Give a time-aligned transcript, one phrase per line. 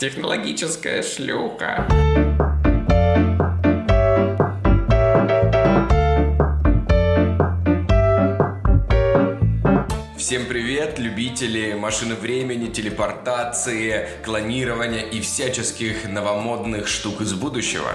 [0.00, 1.86] Технологическая шлюха.
[10.16, 17.92] Всем привет, любители машины времени, телепортации, клонирования и всяческих новомодных штук из будущего.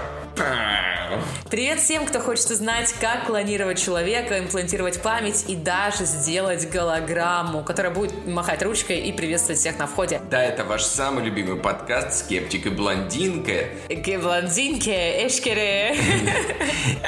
[1.50, 7.92] Привет всем, кто хочет узнать, как клонировать человека, имплантировать память и даже сделать голограмму, которая
[7.92, 10.20] будет махать ручкой и приветствовать всех на входе.
[10.30, 13.66] Да, это ваш самый любимый подкаст «Скептик и блондинка».
[14.20, 15.96] Блондинки, эшкере.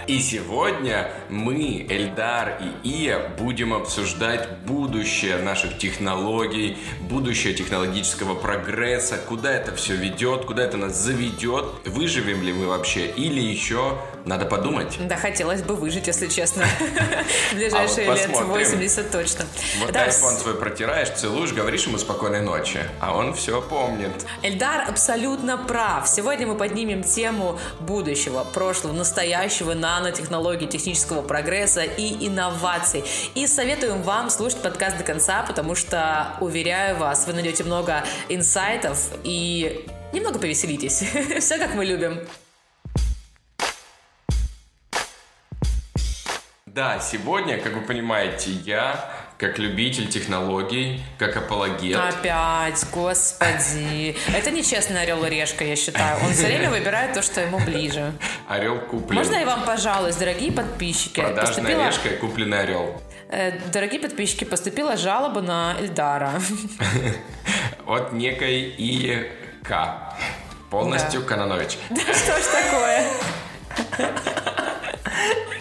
[0.07, 9.53] И сегодня мы, Эльдар и Ия, будем обсуждать будущее наших технологий, будущее технологического прогресса, куда
[9.53, 13.88] это все ведет, куда это нас заведет, выживем ли мы вообще или еще
[14.25, 14.97] надо подумать.
[15.01, 16.65] Да, хотелось бы выжить, если честно.
[17.53, 18.65] Ближайшие А вот лет посмотрим.
[18.65, 19.45] 80 точно.
[19.81, 24.11] Вот айфон свой протираешь, целуешь, говоришь ему спокойной ночи, а он все помнит.
[24.43, 26.09] Эльдар абсолютно прав.
[26.09, 33.05] Сегодня мы поднимем тему будущего, прошлого, настоящего, нанотехнологий, технического прогресса и инноваций.
[33.35, 38.99] И советуем вам слушать подкаст до конца, потому что, уверяю вас, вы найдете много инсайтов
[39.25, 41.03] и немного повеселитесь.
[41.41, 42.21] Все как мы любим.
[46.79, 54.17] Да, сегодня, как вы понимаете, я, как любитель технологий, как апологет, Опять, господи.
[54.33, 56.25] Это нечестный орел и решка, я считаю.
[56.25, 58.13] Он все время выбирает то, что ему ближе.
[58.49, 59.19] орел куплен.
[59.19, 61.19] Можно я вам пожалуюсь, дорогие подписчики?
[61.19, 63.03] Продажная Поступила- решка и купленный орел.
[63.29, 66.31] Э, Дорогие подписчики, поступила жалоба на Эльдара.
[67.89, 69.73] От некой ИК.
[70.71, 71.77] Полностью Кананович.
[71.91, 73.05] Что ж такое?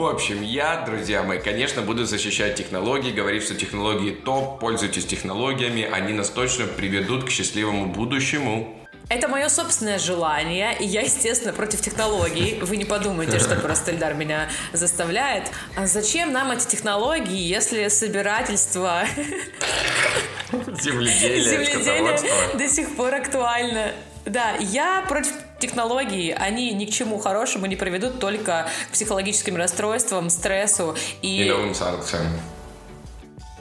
[0.00, 5.82] В общем, я, друзья мои, конечно, буду защищать технологии, говорить, что технологии топ, пользуйтесь технологиями,
[5.82, 8.80] они нас точно приведут к счастливому будущему.
[9.10, 12.58] Это мое собственное желание, и я, естественно, против технологий.
[12.62, 15.50] Вы не подумайте, что просто Эльдар меня заставляет.
[15.76, 19.04] А зачем нам эти технологии, если собирательство
[20.80, 22.30] Земледелие, скотоводство.
[22.54, 23.92] до сих пор актуально?
[24.24, 26.32] Да, я против технологий.
[26.32, 32.26] Они ни к чему хорошему не приведут, только к психологическим расстройствам, стрессу И новым санкциям.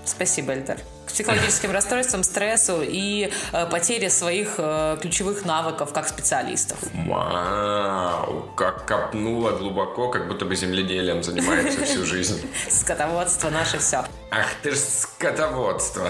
[0.09, 0.77] Спасибо, Эльдар.
[1.05, 6.77] К психологическим расстройствам, стрессу и э, потере своих э, ключевых навыков как специалистов.
[7.07, 12.41] Вау, как копнула глубоко, как будто бы земледелием занимается всю жизнь.
[12.69, 14.05] Скотоводство наше все.
[14.31, 16.07] Ах ты ж скотоводство.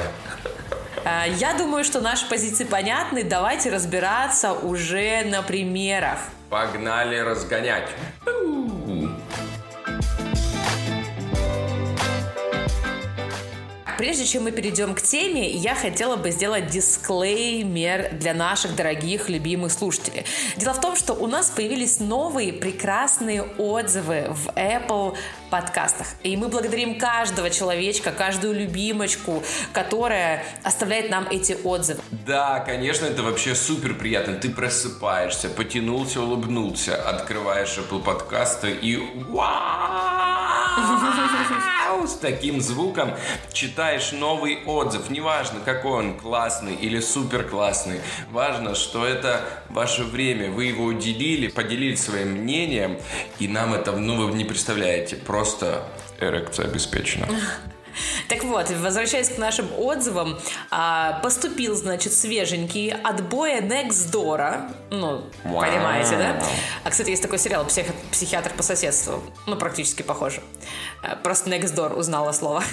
[1.05, 3.23] Я думаю, что наши позиции понятны.
[3.23, 6.19] Давайте разбираться уже на примерах.
[6.49, 7.89] Погнали разгонять.
[13.99, 19.73] Прежде чем мы перейдем к теме, я хотела бы сделать дисклеймер для наших дорогих, любимых
[19.73, 20.23] слушателей.
[20.55, 25.17] Дело в том, что у нас появились новые прекрасные отзывы в Apple
[25.49, 26.07] подкастах.
[26.23, 29.43] И мы благодарим каждого человечка, каждую любимочку,
[29.73, 31.99] которая оставляет нам эти отзывы.
[32.25, 34.35] Да, конечно, это вообще супер приятно.
[34.35, 38.95] Ты просыпаешься, потянулся, улыбнулся, открываешь Apple подкасты и
[39.27, 40.69] вау!
[41.89, 43.13] С таким звуком
[43.51, 45.09] читаешь новый отзыв.
[45.09, 47.99] Неважно, какой он, классный или супер классный.
[48.31, 50.49] Важно, что это ваше время.
[50.51, 52.99] Вы его уделили, поделились своим мнением,
[53.39, 55.83] и нам это, ну, вы не представляете, просто
[56.19, 57.27] эрекция обеспечена.
[58.27, 60.39] Так вот, возвращаясь к нашим отзывам,
[60.71, 64.69] а, поступил, значит, свеженький от боя Нексдора.
[64.89, 65.61] Ну, Вау.
[65.61, 66.41] понимаете, да?
[66.83, 69.21] А, кстати, есть такой сериал «Психи- «Психиатр по соседству».
[69.47, 70.41] Ну, практически похоже.
[71.01, 72.63] А, Просто Нексдор узнала слово.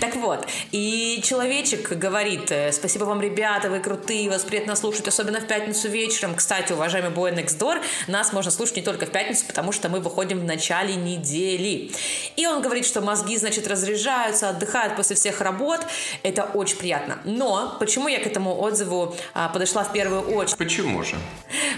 [0.00, 5.40] Так вот, и человечек говорит, э, спасибо вам, ребята, вы крутые, вас приятно слушать, особенно
[5.40, 6.34] в пятницу вечером.
[6.34, 10.40] Кстати, уважаемый бой Nextdoor, нас можно слушать не только в пятницу, потому что мы выходим
[10.40, 11.92] в начале недели.
[12.36, 15.80] И он говорит, что мозги, значит, разряжаются, отдыхают после всех работ.
[16.22, 17.18] Это очень приятно.
[17.24, 20.58] Но почему я к этому отзыву а, подошла в первую очередь?
[20.58, 21.16] Почему же?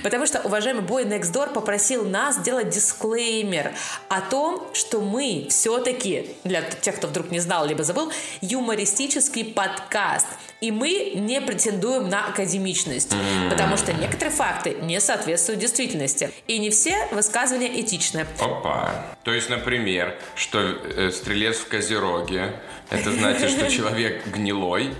[0.02, 3.72] Потому что уважаемый бой Nextdoor попросил нас сделать дисклеймер
[4.08, 10.26] о том, что мы все-таки, для тех, кто вдруг не знал, либо забыл, юмористический подкаст.
[10.62, 13.14] И мы не претендуем на академичность,
[13.50, 16.30] потому что некоторые факты не соответствуют действительности.
[16.46, 18.26] И не все высказывания этичны.
[18.38, 19.04] Опа.
[19.24, 22.54] То есть, например, что э, стрелец в Козероге,
[22.90, 24.94] это значит, что человек гнилой.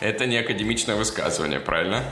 [0.00, 2.02] Это не академичное высказывание, правильно?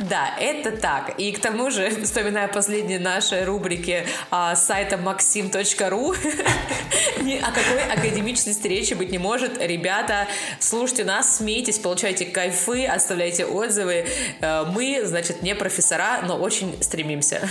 [0.00, 1.18] Да, это так.
[1.18, 6.16] И к тому же, вспоминая последние наши рубрики а, с сайта maxim.ru,
[7.42, 9.58] о какой академичности речи быть не может.
[9.60, 10.28] Ребята,
[10.60, 14.04] слушайте нас, смейтесь, получайте кайфы, оставляйте отзывы.
[14.42, 17.48] Э, мы, значит, не профессора, но очень стремимся.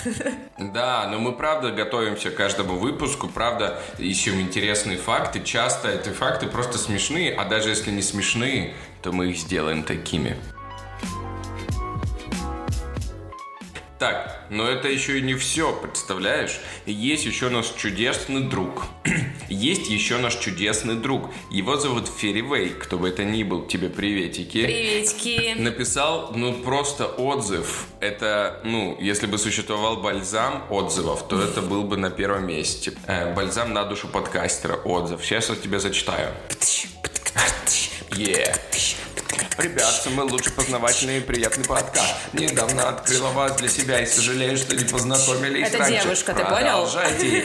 [0.58, 5.42] Да, но мы правда готовимся к каждому выпуску, правда ищем интересные факты.
[5.44, 10.38] Часто эти факты просто смешные, а даже если не смешные, то мы их сделаем такими.
[13.98, 16.60] Так, но это еще и не все, представляешь?
[16.86, 18.84] Есть еще наш чудесный друг.
[19.50, 21.32] Есть еще наш чудесный друг.
[21.50, 23.66] Его зовут Ферривей, кто бы это ни был.
[23.66, 24.66] Тебе приветики.
[24.66, 25.54] Приветики.
[25.58, 27.86] Написал, ну, просто отзыв.
[28.02, 32.94] Это, ну, если бы существовал бальзам отзывов, то это был бы на первом месте.
[33.08, 35.24] Э, бальзам на душу подкастера отзыв.
[35.24, 36.34] Сейчас я тебе зачитаю.
[38.12, 38.56] Yeah.
[39.58, 42.14] Ребят, самый лучший познавательный и приятный подкаст.
[42.34, 46.04] Недавно открыла вас для себя и сожалею, что не познакомились Это раньше.
[46.04, 46.86] девушка, ты понял?
[46.86, 47.44] Продолжайте.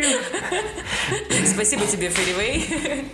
[1.54, 3.08] Спасибо тебе, Ферривей.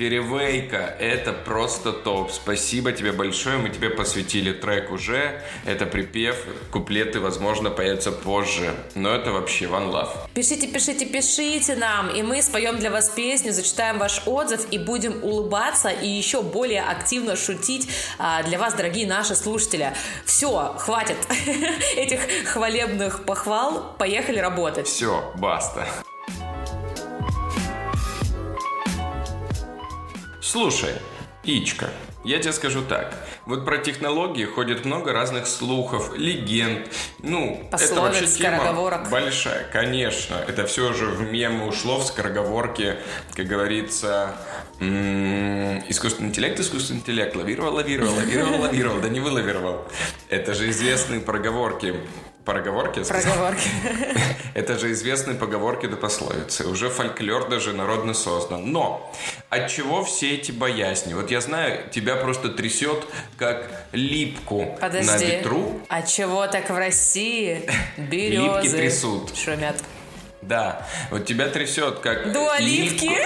[0.00, 2.32] Ферривейка, это просто топ.
[2.32, 3.58] Спасибо тебе большое.
[3.58, 5.42] Мы тебе посвятили трек уже.
[5.66, 6.42] Это припев.
[6.70, 8.74] Куплеты, возможно, появятся позже.
[8.94, 10.08] Но это вообще one love.
[10.32, 15.22] Пишите, пишите, пишите нам, и мы споем для вас песню, зачитаем ваш отзыв и будем
[15.22, 17.86] улыбаться и еще более активно шутить
[18.18, 19.92] а, для вас, дорогие наши слушатели.
[20.24, 21.18] Все, хватит
[21.96, 24.86] этих хвалебных похвал, поехали работать.
[24.86, 25.86] Все, баста.
[30.50, 30.94] Слушай,
[31.44, 31.90] Ичка,
[32.24, 33.14] я тебе скажу так.
[33.46, 36.88] Вот про технологии ходит много разных слухов, легенд.
[37.20, 40.34] Ну, это Пословиц, вообще тема большая, конечно.
[40.48, 42.96] Это все уже в мемы ушло, в скороговорки,
[43.36, 44.34] как говорится,
[44.80, 47.36] искусственный интеллект, искусственный интеллект.
[47.36, 49.84] Лавировал, лавировал, лавировал, лавировал, да не вылавировал.
[50.30, 51.94] Это же известные проговорки.
[52.44, 53.04] Проговорки?
[53.04, 53.68] Проговорки.
[54.54, 56.66] Это же известные поговорки да пословицы.
[56.66, 58.72] Уже фольклор даже народно создан.
[58.72, 59.12] Но
[59.50, 61.12] от чего все эти боязни?
[61.14, 63.04] Вот я знаю, тебя просто трясет
[63.36, 65.26] как липку на Подожди.
[65.26, 65.80] ветру.
[65.88, 69.36] А чего так в России березы Липки трясут.
[69.36, 69.76] шумят?
[70.42, 73.10] Да, вот тебя трясет как Дуалипки.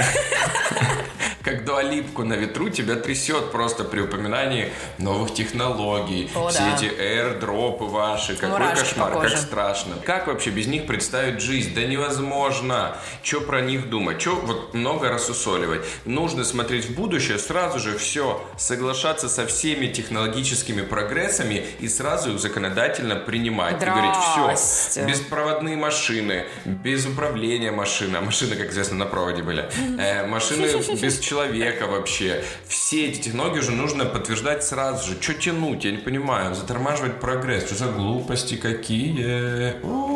[1.44, 6.30] Как дуалипку на ветру тебя трясет просто при упоминании новых технологий.
[6.34, 6.74] О, все да.
[6.74, 8.34] эти airdropы ваши.
[8.34, 9.96] Какой Мурашки кошмар, по как страшно.
[10.06, 11.74] Как вообще без них представить жизнь?
[11.74, 12.96] Да невозможно.
[13.22, 14.22] Что про них думать?
[14.22, 15.82] Что вот много рассусоливать?
[16.06, 22.40] Нужно смотреть в будущее, сразу же все, соглашаться со всеми технологическими прогрессами и сразу их
[22.40, 23.82] законодательно принимать.
[23.82, 24.16] И говорить,
[24.56, 29.68] все, беспроводные машины, без управления машины, а машины, как известно, на проводе были,
[29.98, 30.66] Э, машины
[31.02, 32.44] без человека вообще.
[32.68, 35.16] Все эти технологии уже нужно подтверждать сразу же.
[35.20, 36.54] Что тянуть, я не понимаю.
[36.54, 37.64] Затормаживать прогресс.
[37.66, 39.80] Что за глупости какие?
[39.82, 40.13] У-у-у.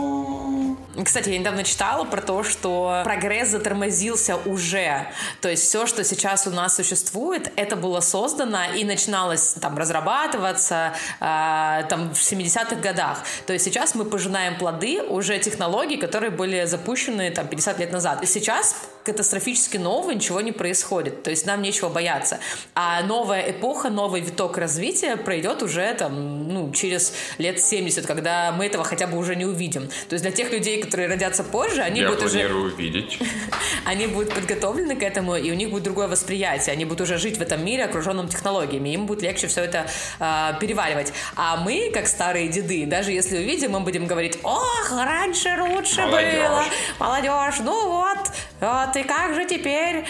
[1.05, 5.06] Кстати, я недавно читала про то, что прогресс затормозился уже.
[5.41, 10.95] То есть все, что сейчас у нас существует, это было создано и начиналось там разрабатываться
[11.21, 13.23] э, там в 70-х годах.
[13.47, 18.23] То есть сейчас мы пожинаем плоды уже технологий, которые были запущены там 50 лет назад.
[18.23, 18.77] И сейчас
[19.08, 21.22] катастрофически нового ничего не происходит.
[21.22, 22.38] То есть нам нечего бояться.
[22.75, 28.66] А новая эпоха, новый виток развития пройдет уже там, ну, через лет 70, когда мы
[28.66, 29.88] этого хотя бы уже не увидим.
[30.08, 33.19] То есть для тех людей, которые родятся позже, они Я будут уже увидеть.
[33.84, 36.72] они будут подготовлены к этому, и у них будет другое восприятие.
[36.72, 38.90] Они будут уже жить в этом мире, окруженном технологиями.
[38.90, 39.87] Им будет легче все это
[40.20, 41.12] э, переваривать.
[41.37, 46.35] А мы, как старые деды, даже если увидим, мы будем говорить, ох, раньше лучше Молодежь.
[46.35, 46.64] было.
[46.99, 48.18] Молодежь, ну вот,
[48.61, 50.05] вот, и как же теперь?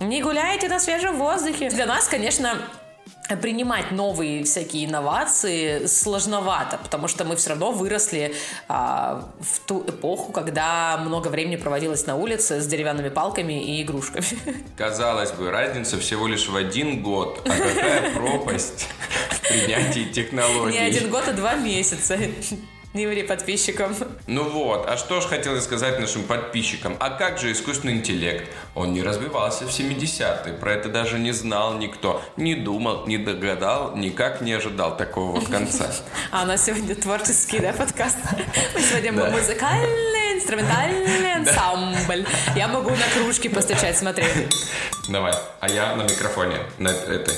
[0.00, 1.70] Не гуляйте на свежем воздухе.
[1.70, 2.58] Для нас, конечно,
[3.40, 8.34] принимать новые всякие инновации сложновато, потому что мы все равно выросли
[8.68, 14.26] а, в ту эпоху, когда много времени проводилось на улице с деревянными палками и игрушками.
[14.76, 17.40] Казалось бы, разница всего лишь в один год.
[17.46, 18.88] А какая пропасть
[19.30, 20.78] в принятии технологий.
[20.78, 22.18] Не один год, а два месяца.
[22.94, 23.92] Не ври подписчикам.
[24.28, 26.96] Ну вот, а что ж хотелось сказать нашим подписчикам?
[27.00, 28.48] А как же искусственный интеллект?
[28.76, 32.22] Он не развивался в 70-е, про это даже не знал никто.
[32.36, 35.90] Не думал, не догадал, никак не ожидал такого вот конца.
[36.30, 38.16] А у нас сегодня творческий, да, подкаст?
[38.74, 42.24] Мы сегодня музыкальный, инструментальный ансамбль.
[42.54, 44.26] Я могу на кружке постучать, смотри.
[45.08, 47.34] Давай, а я на микрофоне, на этой.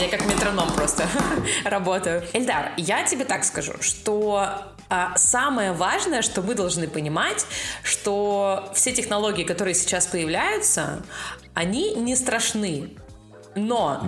[0.00, 1.06] Я как метроном просто
[1.64, 2.24] работаю.
[2.32, 4.48] Эльдар, я тебе так скажу, что
[4.88, 7.46] а, самое важное, что мы должны понимать,
[7.82, 11.02] что все технологии, которые сейчас появляются,
[11.54, 12.90] они не страшны.
[13.56, 14.00] Но,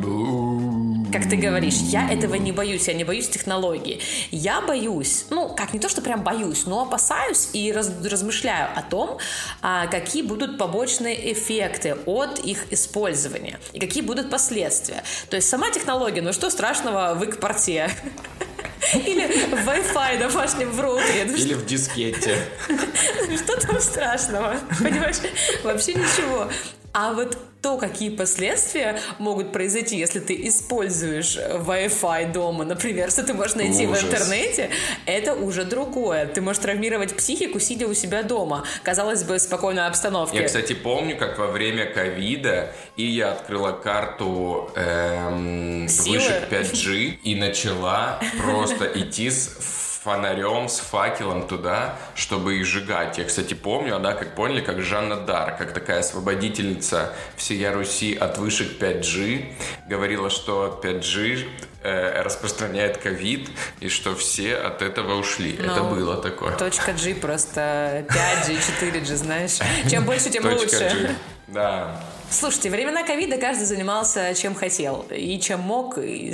[1.12, 4.00] как ты говоришь, я этого не боюсь, я не боюсь технологии.
[4.31, 8.83] Я боюсь, ну, как не то, что прям боюсь, но опасаюсь и раз, размышляю о
[8.83, 9.19] том,
[9.62, 15.03] а, какие будут побочные эффекты от их использования и какие будут последствия.
[15.31, 17.91] То есть сама технология, ну что страшного в их-порте?
[18.95, 21.25] Или в Wi-Fi домашнем в роутере.
[21.26, 22.38] Ну, Или в дискете.
[23.37, 24.57] Что там страшного?
[24.79, 25.17] Понимаешь?
[25.65, 26.49] Вообще ничего.
[26.93, 27.37] А вот
[27.67, 33.89] то, какие последствия могут произойти, если ты используешь Wi-Fi дома, например, что ты можешь найти
[33.89, 34.05] Ужас.
[34.05, 34.71] в интернете,
[35.05, 36.27] это уже другое.
[36.27, 38.65] Ты можешь травмировать психику, сидя у себя дома.
[38.85, 40.39] Казалось бы, спокойной обстановке.
[40.39, 47.35] Я, кстати, помню, как во время ковида и я открыла карту эм, вышек 5G и
[47.35, 53.19] начала просто идти с фонарем, с факелом туда, чтобы их сжигать.
[53.19, 58.39] Я, кстати, помню, да, как поняли, как Жанна Дар, как такая освободительница всея Руси от
[58.39, 59.53] вышек 5G,
[59.89, 61.49] говорила, что 5G
[61.83, 65.59] э, распространяет ковид, и что все от этого ушли.
[65.59, 66.57] Но Это ну, было такое.
[66.57, 69.59] Точка G просто 5G, 4G, знаешь.
[69.91, 71.17] Чем больше, тем лучше.
[71.49, 72.01] Да.
[72.31, 75.05] Слушайте, времена ковида каждый занимался чем хотел.
[75.11, 76.33] И чем мог, и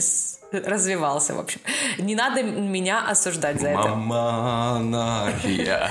[0.52, 1.60] развивался, в общем.
[1.98, 3.88] Не надо меня осуждать за это.
[3.88, 5.90] Мама Мария,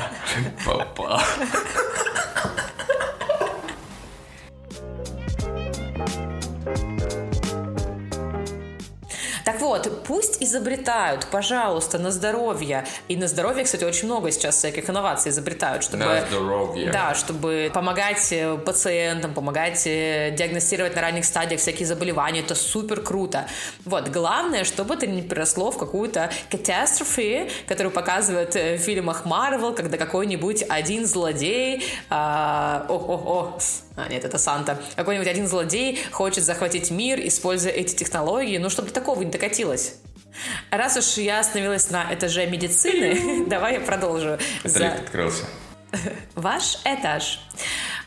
[0.65, 1.21] папа.
[9.61, 12.85] Вот, пусть изобретают, пожалуйста, на здоровье.
[13.07, 16.03] И на здоровье, кстати, очень много сейчас всяких инноваций изобретают, чтобы...
[16.03, 16.91] На здоровье.
[16.91, 22.39] Да, чтобы помогать э, пациентам, помогать э, диагностировать на ранних стадиях всякие заболевания.
[22.39, 23.45] Это супер круто.
[23.85, 29.73] Вот, главное, чтобы это не переросло в какую-то катастрофе, которую показывают э, в фильмах Марвел,
[29.75, 31.85] когда какой-нибудь один злодей...
[32.09, 33.59] А, о, о, о,
[33.95, 34.81] а, нет, это Санта.
[34.95, 38.57] Какой-нибудь один злодей хочет захватить мир, используя эти технологии.
[38.57, 39.95] Ну, чтобы до такого не докатилось.
[40.69, 44.37] Раз уж я остановилась на этаже медицины, давай я продолжу.
[44.63, 44.87] Это За...
[44.93, 45.43] открылся.
[46.35, 47.41] Ваш этаж.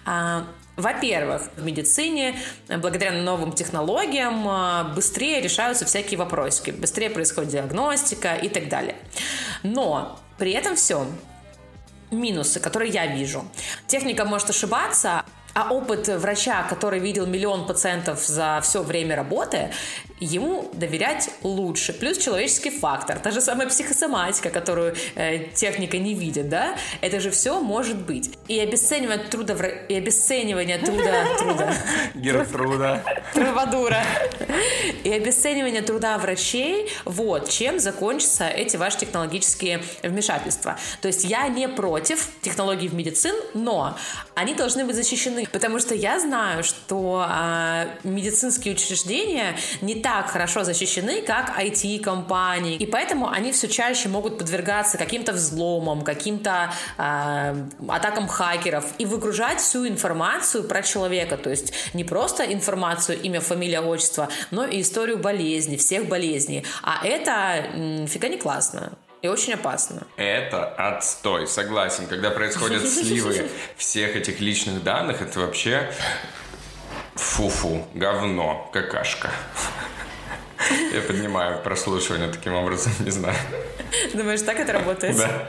[0.06, 2.34] А, во-первых, в медицине
[2.68, 8.96] благодаря новым технологиям а, быстрее решаются всякие вопросики, быстрее происходит диагностика и так далее.
[9.62, 11.06] Но при этом все
[12.10, 13.44] минусы, которые я вижу.
[13.86, 19.70] Техника может ошибаться, а опыт врача, который видел миллион пациентов за все время работы,
[20.20, 21.92] ему доверять лучше.
[21.92, 27.30] Плюс человеческий фактор, та же самая психосоматика, которую э, техника не видит, да, это же
[27.30, 28.30] все может быть.
[28.48, 29.54] И обесценивание труда,
[29.88, 31.74] и обесценивание труда, труда.
[32.14, 33.02] Гертруда.
[33.32, 34.02] Травадура.
[35.02, 40.78] И обесценивание труда врачей, вот, чем закончатся эти ваши технологические вмешательства.
[41.00, 43.96] То есть я не против технологий в медицин, но
[44.34, 50.64] они должны быть защищены, потому что я знаю, что э, медицинские учреждения не так хорошо
[50.64, 52.76] защищены, как IT-компании.
[52.76, 57.54] И поэтому они все чаще могут подвергаться каким-то взломам, каким-то э,
[57.88, 61.38] атакам хакеров и выгружать всю информацию про человека.
[61.38, 66.66] То есть не просто информацию, имя, фамилия, отчество, но и историю болезни, всех болезней.
[66.82, 68.92] А это м, фига не классно.
[69.22, 70.02] И очень опасно.
[70.18, 72.08] Это отстой, согласен.
[72.08, 75.90] Когда происходят сливы всех этих личных данных, это вообще
[77.14, 79.30] фу-фу, говно, какашка.
[80.92, 83.36] Я поднимаю прослушивание таким образом, не знаю.
[84.14, 85.16] Думаешь, так это работает?
[85.16, 85.48] Да.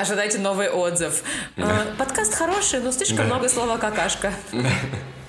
[0.00, 1.22] Ожидайте новый отзыв.
[1.56, 1.82] Да.
[1.82, 3.24] А, подкаст хороший, но слишком да.
[3.24, 4.32] много слова какашка.
[4.52, 4.68] Да.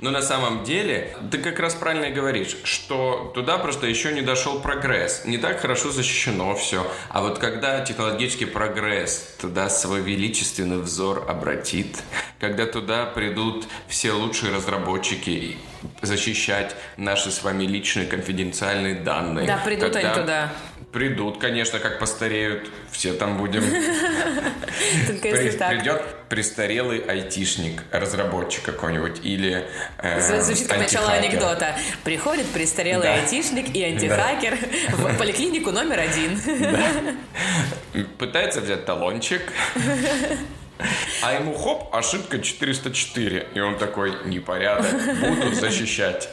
[0.00, 4.60] Но на самом деле, ты как раз правильно говоришь, что туда просто еще не дошел
[4.60, 5.24] прогресс.
[5.24, 6.86] Не так хорошо защищено все.
[7.08, 12.02] А вот когда технологический прогресс туда свой величественный взор обратит,
[12.40, 15.56] когда туда придут все лучшие разработчики
[16.02, 19.46] защищать наши с вами личные конфиденциальные данные.
[19.46, 20.12] Да, придут когда...
[20.12, 20.52] они туда.
[20.94, 22.70] Придут, конечно, как постареют.
[22.92, 23.62] Все там будем.
[25.22, 29.66] Придет престарелый айтишник, разработчик какой-нибудь или
[29.98, 31.74] э, Звучит как начало анекдота.
[32.04, 34.56] Приходит престарелый айтишник и антихакер
[34.92, 36.38] в поликлинику номер один.
[38.16, 39.42] Пытается взять талончик.
[41.22, 43.48] А ему хоп, ошибка 404.
[43.52, 46.28] И он такой, непорядок, буду защищать.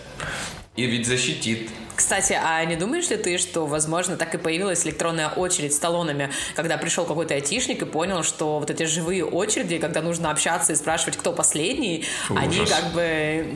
[0.76, 1.72] И ведь защитит.
[2.02, 6.32] Кстати, а не думаешь ли ты, что, возможно, так и появилась электронная очередь с талонами,
[6.56, 10.76] когда пришел какой-то айтишник и понял, что вот эти живые очереди, когда нужно общаться и
[10.76, 12.44] спрашивать, кто последний, Ужас.
[12.44, 13.48] они как бы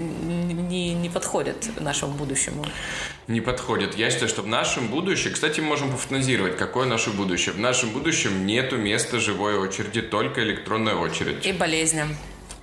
[0.70, 2.64] не, не подходят нашему будущему?
[3.28, 3.96] Не подходят.
[3.96, 7.56] Я считаю, что в нашем будущем, кстати, мы можем пофантазировать, какое наше будущее.
[7.56, 11.44] В нашем будущем нету места живой очереди, только электронная очередь.
[11.48, 12.16] И болезням.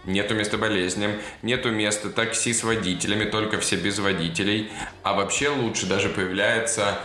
[0.05, 4.71] Нету места болезням, нету места такси с водителями, только все без водителей.
[5.03, 6.99] А вообще лучше даже появляется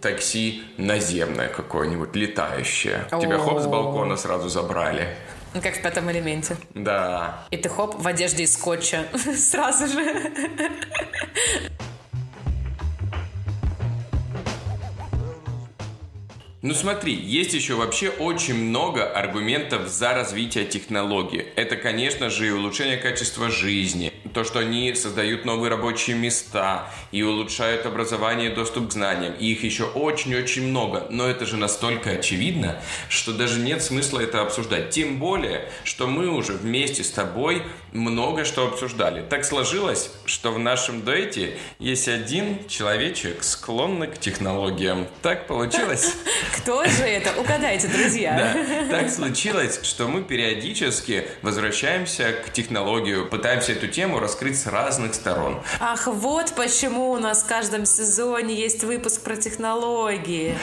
[0.00, 3.06] такси наземное какое-нибудь, летающее.
[3.10, 5.16] Тебя хоп с балкона сразу забрали.
[5.54, 6.56] Ну, как в пятом элементе.
[6.74, 7.44] Да.
[7.50, 9.06] И ты хоп в одежде из скотча
[9.36, 10.30] сразу же.
[16.60, 21.46] Ну смотри, есть еще вообще очень много аргументов за развитие технологий.
[21.54, 27.22] Это, конечно же, и улучшение качества жизни, то, что они создают новые рабочие места и
[27.22, 29.34] улучшают образование и доступ к знаниям.
[29.34, 31.06] И их еще очень-очень много.
[31.10, 34.90] Но это же настолько очевидно, что даже нет смысла это обсуждать.
[34.90, 37.62] Тем более, что мы уже вместе с тобой
[37.92, 39.24] много что обсуждали.
[39.28, 45.06] Так сложилось, что в нашем дуэте есть один человечек, склонный к технологиям.
[45.22, 46.14] Так получилось.
[46.56, 47.38] Кто же это?
[47.40, 48.54] Угадайте, друзья.
[48.88, 55.14] Да, так случилось, что мы периодически возвращаемся к технологию, пытаемся эту тему раскрыть с разных
[55.14, 55.62] сторон.
[55.80, 60.56] Ах, вот почему у нас в каждом сезоне есть выпуск про технологии.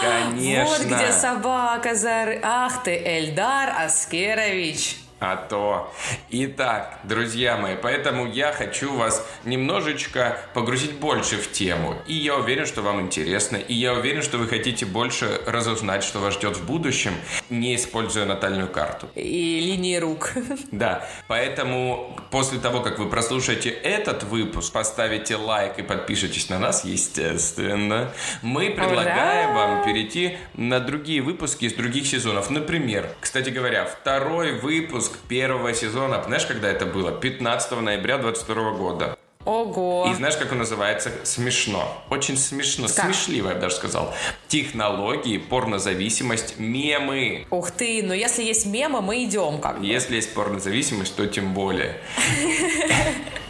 [0.00, 0.64] Конечно.
[0.64, 2.40] Вот где собака зары.
[2.42, 5.01] Ах ты, Эльдар Аскерович.
[5.24, 5.94] А то.
[6.30, 11.94] Итак, друзья мои, поэтому я хочу вас немножечко погрузить больше в тему.
[12.08, 13.54] И я уверен, что вам интересно.
[13.56, 17.12] И я уверен, что вы хотите больше разузнать, что вас ждет в будущем,
[17.50, 19.10] не используя натальную карту.
[19.14, 20.32] И линии рук.
[20.72, 26.84] Да, поэтому после того, как вы прослушаете этот выпуск, поставите лайк и подпишитесь на нас,
[26.84, 28.12] естественно,
[28.42, 29.66] мы предлагаем Ура!
[29.66, 32.50] вам перейти на другие выпуски из других сезонов.
[32.50, 37.12] Например, кстати говоря, второй выпуск первого сезона, знаешь, когда это было?
[37.12, 39.18] 15 ноября 22 года.
[39.44, 40.08] Ого.
[40.10, 41.10] И знаешь, как он называется?
[41.24, 42.00] Смешно.
[42.10, 42.86] Очень смешно.
[42.86, 43.06] Как?
[43.06, 44.14] Смешливо, я бы даже сказал.
[44.46, 47.46] Технологии, порнозависимость, мемы.
[47.50, 49.86] Ух ты, но если есть мемы, мы идем как бы.
[49.86, 51.96] Если есть порнозависимость, то тем более.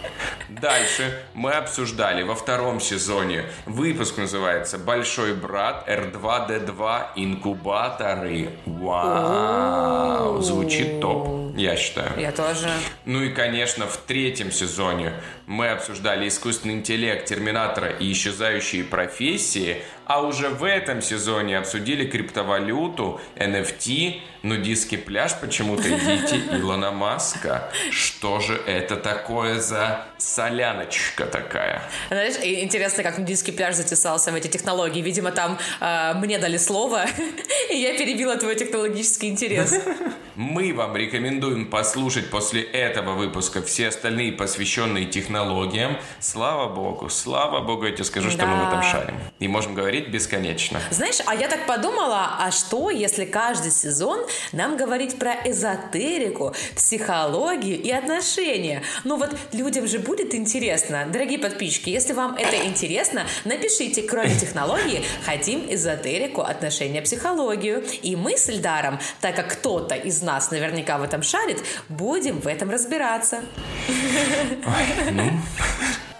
[0.48, 3.44] Дальше мы обсуждали во втором сезоне.
[3.66, 8.50] Выпуск называется «Большой брат R2D2 инкубаторы».
[8.66, 10.40] Вау!
[10.40, 12.20] Звучит топ, я считаю.
[12.20, 12.70] Я тоже.
[13.04, 15.12] Ну и, конечно, в третьем сезоне
[15.46, 23.20] мы обсуждали искусственный интеллект, терминатора и исчезающие профессии, а уже в этом сезоне обсудили криптовалюту,
[23.36, 27.70] NFT, нудистский пляж почему-то и дети Илона Маска.
[27.90, 31.82] Что же это такое за соляночка такая?
[32.08, 35.00] Знаешь, интересно, как нудистский пляж затесался в эти технологии.
[35.00, 37.04] Видимо, там э, мне дали слово,
[37.70, 39.74] и я перебила твой технологический интерес.
[40.34, 45.98] Мы вам рекомендуем послушать после этого выпуска все остальные, посвященные технологиям.
[46.20, 49.14] Слава богу, слава богу, я тебе скажу, что мы в этом шарим.
[49.40, 50.80] И можем говорить бесконечно.
[50.90, 54.20] Знаешь, а я так подумала, а что, если каждый сезон
[54.52, 58.82] нам говорить про эзотерику, психологию и отношения?
[59.04, 61.06] Ну вот людям же будет интересно.
[61.12, 67.84] Дорогие подписчики, если вам это интересно, напишите, кроме технологии, хотим эзотерику, отношения, психологию.
[68.02, 72.46] И мы с Эльдаром, так как кто-то из нас наверняка в этом шарит, будем в
[72.46, 73.42] этом разбираться.
[73.88, 76.11] You don't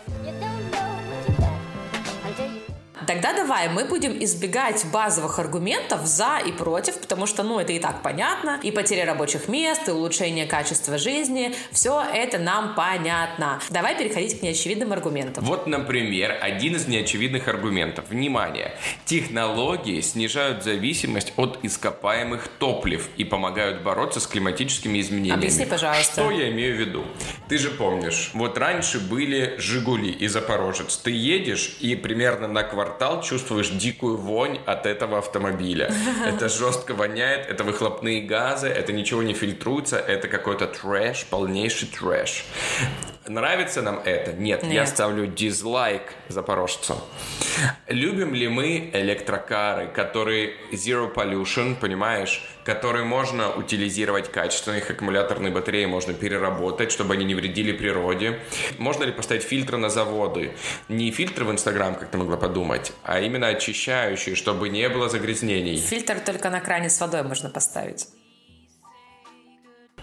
[3.06, 7.78] Тогда давай мы будем избегать базовых аргументов за и против, потому что, ну, это и
[7.78, 8.60] так понятно.
[8.62, 11.54] И потеря рабочих мест, и улучшение качества жизни.
[11.70, 13.60] Все это нам понятно.
[13.70, 15.44] Давай переходить к неочевидным аргументам.
[15.44, 18.04] Вот, например, один из неочевидных аргументов.
[18.08, 18.72] Внимание!
[19.04, 25.40] Технологии снижают зависимость от ископаемых топлив и помогают бороться с климатическими изменениями.
[25.40, 26.12] Объясни, пожалуйста.
[26.12, 27.04] Что я имею в виду?
[27.48, 30.96] Ты же помнишь, вот раньше были «Жигули» и «Запорожец».
[30.96, 32.91] Ты едешь и примерно на квартал
[33.22, 35.92] чувствуешь дикую вонь от этого автомобиля.
[36.26, 42.44] Это жестко воняет, это выхлопные газы, это ничего не фильтруется, это какой-то трэш, полнейший трэш.
[43.26, 44.32] Нравится нам это?
[44.32, 44.88] Нет, я Нет.
[44.88, 47.00] ставлю дизлайк запорожцу.
[47.86, 55.84] Любим ли мы электрокары, которые zero pollution, понимаешь, которые можно утилизировать качественно, их аккумуляторные батареи
[55.84, 58.38] можно переработать, чтобы они не вредили природе.
[58.78, 60.52] Можно ли поставить фильтры на заводы?
[60.88, 65.76] Не фильтры в Инстаграм, как ты могла подумать, а именно очищающие, чтобы не было загрязнений.
[65.76, 68.08] Фильтр только на кране с водой можно поставить.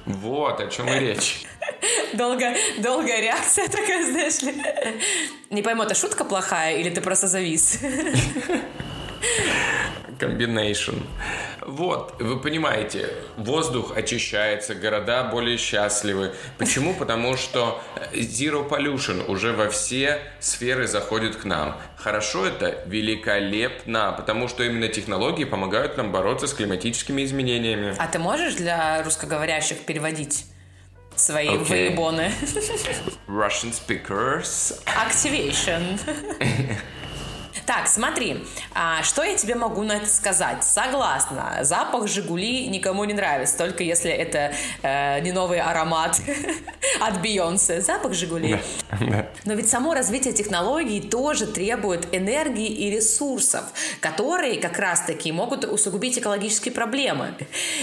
[0.06, 1.44] Вот о чем и речь.
[2.14, 4.56] Долго, долгая реакция такая, знаешь ли.
[5.52, 7.80] Не пойму, это шутка плохая или ты просто завис?
[10.20, 10.96] Комбинейшн.
[11.70, 16.34] Вот, вы понимаете, воздух очищается, города более счастливы.
[16.58, 16.96] Почему?
[16.96, 17.80] Потому что
[18.12, 21.80] Zero Pollution уже во все сферы заходит к нам.
[21.96, 22.84] Хорошо это?
[22.88, 27.94] Великолепно, потому что именно технологии помогают нам бороться с климатическими изменениями.
[28.00, 30.46] А ты можешь для русскоговорящих переводить?
[31.16, 31.90] свои Окей.
[31.90, 32.32] выебоны.
[33.28, 34.82] Russian speakers.
[34.86, 36.00] Activation.
[37.70, 40.64] Так, смотри, а, что я тебе могу на это сказать?
[40.64, 46.20] Согласна, запах Жигули никому не нравится, только если это э, не новый аромат
[47.00, 47.82] от Бейонсе.
[47.82, 48.60] Запах Жигули.
[49.46, 53.66] Но ведь само развитие технологий тоже требует энергии и ресурсов,
[54.00, 57.36] которые как раз-таки могут усугубить экологические проблемы.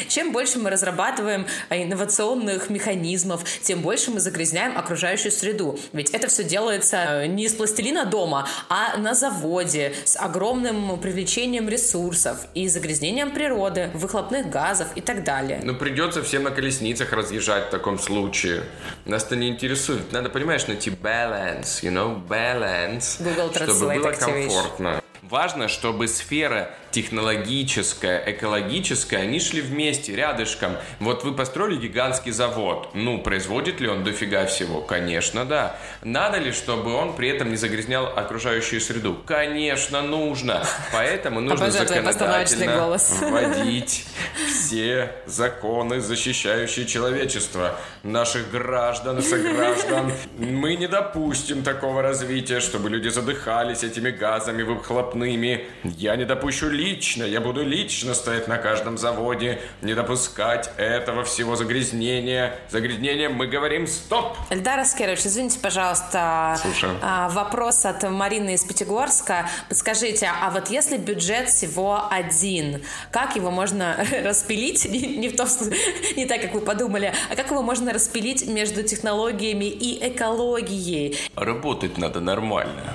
[0.08, 5.78] Чем больше мы разрабатываем э, инновационных механизмов, тем больше мы загрязняем окружающую среду.
[5.92, 11.68] Ведь это все делается э, не из пластилина дома, а на заводе с огромным привлечением
[11.68, 15.60] ресурсов и загрязнением природы, выхлопных газов и так далее.
[15.62, 18.62] Ну, придется всем на колесницах разъезжать в таком случае.
[19.04, 20.12] Нас-то не интересует.
[20.12, 25.02] Надо, понимаешь, найти balance, you know, balance, Google чтобы было комфортно.
[25.28, 30.76] Важно, чтобы сфера технологическая, экологическая, они шли вместе, рядышком.
[31.00, 32.90] Вот вы построили гигантский завод.
[32.94, 34.80] Ну, производит ли он дофига всего?
[34.80, 35.76] Конечно, да.
[36.02, 39.18] Надо ли, чтобы он при этом не загрязнял окружающую среду?
[39.26, 40.64] Конечно, нужно.
[40.92, 44.06] Поэтому нужно законодательно вводить
[44.48, 50.12] все законы, защищающие человечество, наших граждан сограждан.
[50.38, 55.15] Мы не допустим такого развития, чтобы люди задыхались этими газами выхлопными.
[55.24, 61.56] Я не допущу лично, я буду лично стоять на каждом заводе, не допускать этого всего
[61.56, 62.54] загрязнения.
[62.70, 64.36] Загрязнение мы говорим стоп!
[64.50, 66.98] Эльдар Аскерович, извините, пожалуйста, Слушаю.
[67.02, 69.48] а, вопрос от Марины из Пятигорска.
[69.68, 74.84] Подскажите, а вот если бюджет всего один, как его можно распилить?
[74.88, 75.76] Не, не в том смысле-
[76.16, 81.16] не так, как вы подумали, а как его можно распилить между технологиями и экологией?
[81.34, 82.92] Работать надо нормально.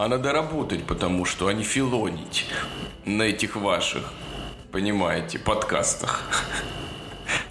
[0.00, 2.46] А надо работать, потому что, а не филонить
[3.04, 4.14] на этих ваших,
[4.72, 6.22] понимаете, подкастах.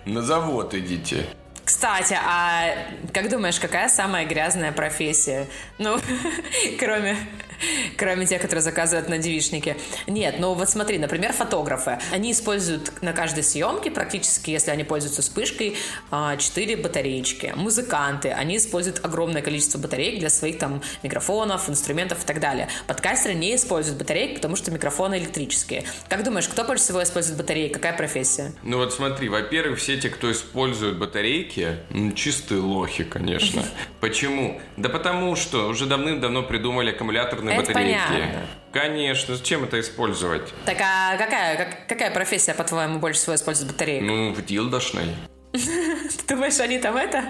[0.06, 1.28] На завод идите.
[1.64, 2.74] Кстати, а
[3.14, 5.48] как думаешь, какая самая грязная профессия?
[5.78, 6.00] Ну,
[6.80, 7.18] кроме,
[7.98, 9.78] кроме тех, которые заказывают на девичнике.
[10.08, 12.00] Нет, ну вот смотри, например, фотографы.
[12.12, 15.76] Они используют на каждой съемке, практически, если они пользуются вспышкой,
[16.12, 17.54] 4 батареечки.
[17.56, 22.70] Музыканты, они используют огромное количество батареек для своих там микрофонов, инструментов и так далее.
[22.88, 25.84] Подкастеры не используют батарейки, потому что микрофоны электрические.
[26.08, 27.70] Как думаешь, кто больше всего использует батареи?
[27.70, 28.54] Какая профессия?
[28.64, 33.64] Ну вот смотри, во-первых, все те, кто используют батарейки, м, чистые лохи, конечно.
[34.00, 34.60] Почему?
[34.78, 38.00] Да потому что уже давным-давно придумали аккумуляторные Это батарейки.
[38.08, 38.48] понятно.
[38.72, 40.54] Конечно, зачем это использовать?
[40.66, 44.04] Так а какая, как- какая профессия, по-твоему, больше всего использует батареек?
[44.04, 45.06] Ну, в дилдошной.
[45.54, 47.24] Ты думаешь, они там это?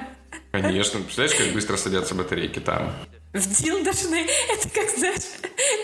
[0.51, 2.91] Конечно, представляешь, как быстро садятся батарейки там?
[3.33, 4.27] В дилдошной?
[4.49, 5.21] Это как, знаешь,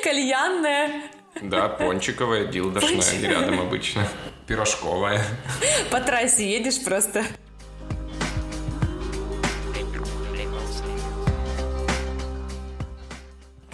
[0.03, 1.03] кальянная.
[1.41, 4.07] Да, пончиковая, дилдошная, рядом обычно.
[4.47, 5.23] Пирожковая.
[5.91, 7.23] По трассе едешь просто.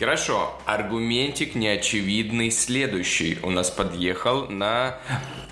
[0.02, 3.38] Хорошо, аргументик неочевидный следующий.
[3.44, 4.98] У нас подъехал на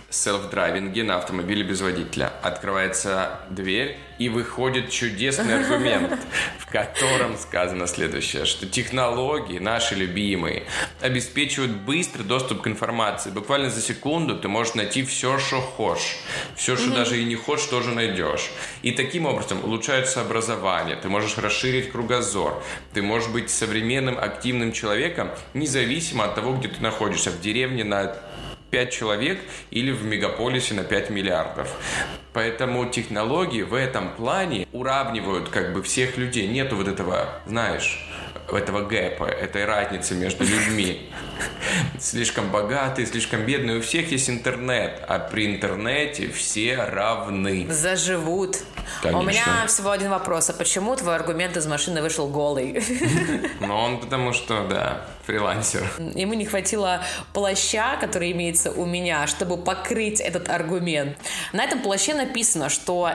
[0.10, 2.32] селф-драйвинге на автомобиле без водителя.
[2.42, 6.20] Открывается дверь и выходит чудесный аргумент,
[6.60, 10.64] в котором сказано следующее, что технологии, наши любимые,
[11.02, 13.30] обеспечивают быстрый доступ к информации.
[13.30, 16.18] Буквально за секунду ты можешь найти все, что хочешь.
[16.56, 18.52] Все, что даже и не хочешь, тоже найдешь.
[18.82, 22.62] И таким образом улучшается образование, ты можешь расширить кругозор,
[22.94, 28.16] ты можешь быть современным активным человеком, независимо от того, где ты находишься, в деревне на
[28.70, 29.40] 5 человек
[29.72, 31.70] или в мегаполисе на 5 миллиардов.
[32.34, 36.48] Поэтому технологии в этом плане уравнивают как бы всех людей.
[36.48, 38.06] Нету вот этого, знаешь,
[38.54, 41.10] этого гэпа, этой разницы между людьми.
[42.00, 43.78] Слишком богатые, слишком бедные.
[43.78, 47.68] У всех есть интернет, а при интернете все равны.
[47.70, 48.58] Заживут.
[49.02, 49.20] Конечно.
[49.20, 50.50] У меня всего один вопрос.
[50.50, 52.84] А почему твой аргумент из машины вышел голый?
[53.60, 55.84] Но он потому что, да, фрилансер.
[56.16, 61.18] Ему не хватило плаща, который имеется у меня, чтобы покрыть этот аргумент.
[61.54, 63.12] На этом плаще написано, что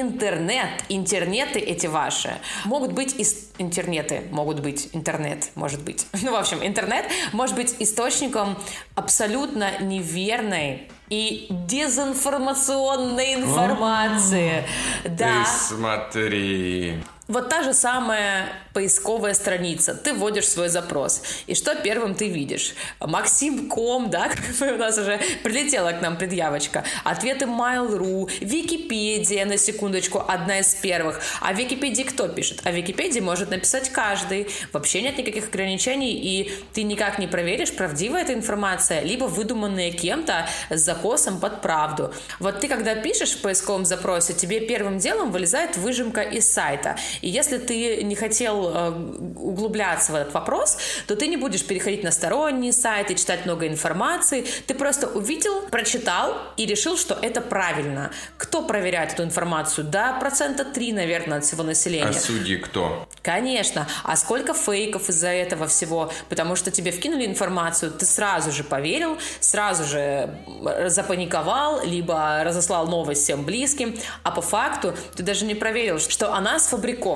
[0.00, 6.06] интернет, интернеты эти ваши могут быть из интернеты, могут быть интернет, может быть.
[6.22, 8.56] Ну, в общем, интернет может быть источником
[8.94, 14.64] абсолютно неверной и дезинформационной информации.
[15.02, 15.44] Ты Да.
[15.44, 17.02] смотри.
[17.32, 19.94] Вот та же самая поисковая страница.
[19.94, 21.22] Ты вводишь свой запрос.
[21.46, 22.74] И что первым ты видишь?
[23.00, 26.84] Максим Ком, да, у нас уже прилетела к нам предъявочка.
[27.04, 31.22] Ответы Mail.ru, Википедия, на секундочку, одна из первых.
[31.40, 32.60] А в Википедии кто пишет?
[32.64, 34.48] А в Википедии может написать каждый.
[34.74, 40.46] Вообще нет никаких ограничений, и ты никак не проверишь, правдивая эта информация, либо выдуманная кем-то
[40.68, 42.12] с закосом под правду.
[42.40, 46.98] Вот ты, когда пишешь в поисковом запросе, тебе первым делом вылезает выжимка из сайта.
[47.22, 48.90] И если ты не хотел э,
[49.36, 54.44] углубляться в этот вопрос, то ты не будешь переходить на сторонние сайты, читать много информации.
[54.66, 58.10] Ты просто увидел, прочитал и решил, что это правильно.
[58.36, 59.86] Кто проверяет эту информацию?
[59.86, 62.08] Да, процента 3, наверное, от всего населения.
[62.08, 63.08] А судьи кто?
[63.22, 63.86] Конечно.
[64.02, 66.12] А сколько фейков из-за этого всего?
[66.28, 70.38] Потому что тебе вкинули информацию, ты сразу же поверил, сразу же
[70.86, 76.58] запаниковал, либо разослал новость всем близким, а по факту ты даже не проверил, что она
[76.58, 77.11] сфабрикована.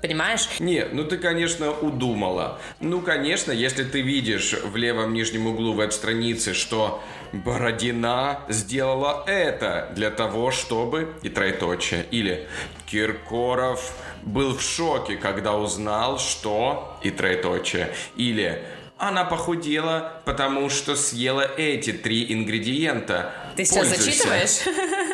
[0.00, 0.48] Понимаешь?
[0.60, 2.60] Нет, ну ты, конечно, удумала.
[2.80, 10.10] Ну, конечно, если ты видишь в левом нижнем углу веб-страницы, что Бородина сделала это для
[10.10, 11.14] того, чтобы...
[11.22, 12.06] И троеточие.
[12.10, 12.46] Или
[12.86, 16.98] Киркоров был в шоке, когда узнал, что...
[17.02, 17.92] И троеточие.
[18.16, 18.62] Или
[18.98, 23.32] она похудела, потому что съела эти три ингредиента.
[23.56, 24.02] Ты сейчас Пользуйся.
[24.02, 25.07] зачитываешь?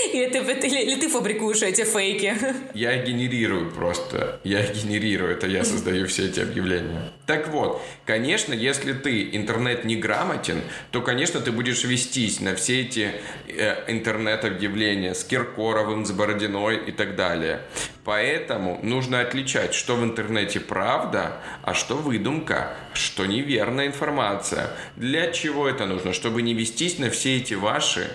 [0.12, 2.36] Или ты, или, или ты фабрикуешь эти фейки?
[2.74, 4.40] Я генерирую просто.
[4.44, 7.12] Я генерирую это, я создаю все эти объявления.
[7.26, 12.82] Так вот, конечно, если ты интернет не грамотен, то, конечно, ты будешь вестись на все
[12.82, 13.12] эти
[13.48, 17.62] э, интернет-объявления с Киркоровым, с Бородиной и так далее.
[18.04, 24.70] Поэтому нужно отличать, что в интернете правда, а что выдумка, что неверная информация.
[24.96, 26.12] Для чего это нужно?
[26.12, 28.10] Чтобы не вестись на все эти ваши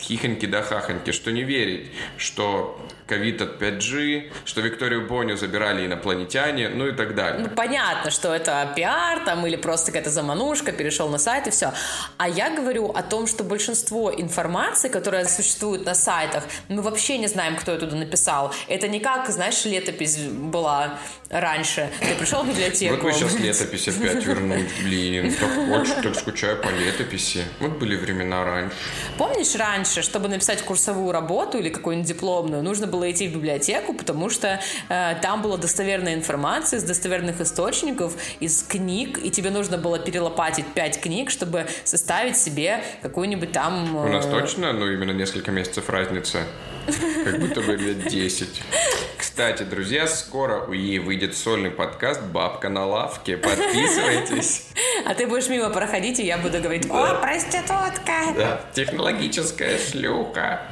[0.00, 6.68] хихоньки да хахоньки, что не верить, что ковид от 5G, что Викторию Боню забирали инопланетяне,
[6.68, 7.40] ну и так далее.
[7.42, 11.72] Ну, понятно, что это пиар там или просто какая-то заманушка, перешел на сайт и все.
[12.18, 17.26] А я говорю о том, что большинство информации, которая существует на сайтах, мы вообще не
[17.26, 18.54] знаем, кто ее туда написал.
[18.68, 20.98] Это не как, знаешь, летопись была
[21.30, 21.90] раньше.
[22.00, 22.94] Ты пришел в библиотеку.
[22.94, 25.34] Вот вы сейчас летопись опять вернуть, блин.
[25.34, 27.44] Так хочу, так скучаю по летописи.
[27.58, 28.76] Вот были времена раньше.
[29.18, 34.30] Помнишь раньше, чтобы написать курсовую работу или какую-нибудь дипломную, нужно было идти в библиотеку, потому
[34.30, 40.00] что э, там была достоверная информация из достоверных источников, из книг, и тебе нужно было
[40.00, 43.96] перелопатить пять книг, чтобы составить себе какую-нибудь там...
[43.96, 46.40] У нас э, точно, ну, именно несколько месяцев разница.
[47.24, 48.62] Как будто бы лет 10.
[49.18, 53.36] Кстати, друзья, скоро у ей выйдет сольный подкаст «Бабка на лавке».
[53.36, 54.66] Подписывайтесь.
[55.06, 58.34] А ты будешь мимо проходить, и я буду говорить, о, проститутка!
[58.36, 60.62] Да, технологическая шлюха.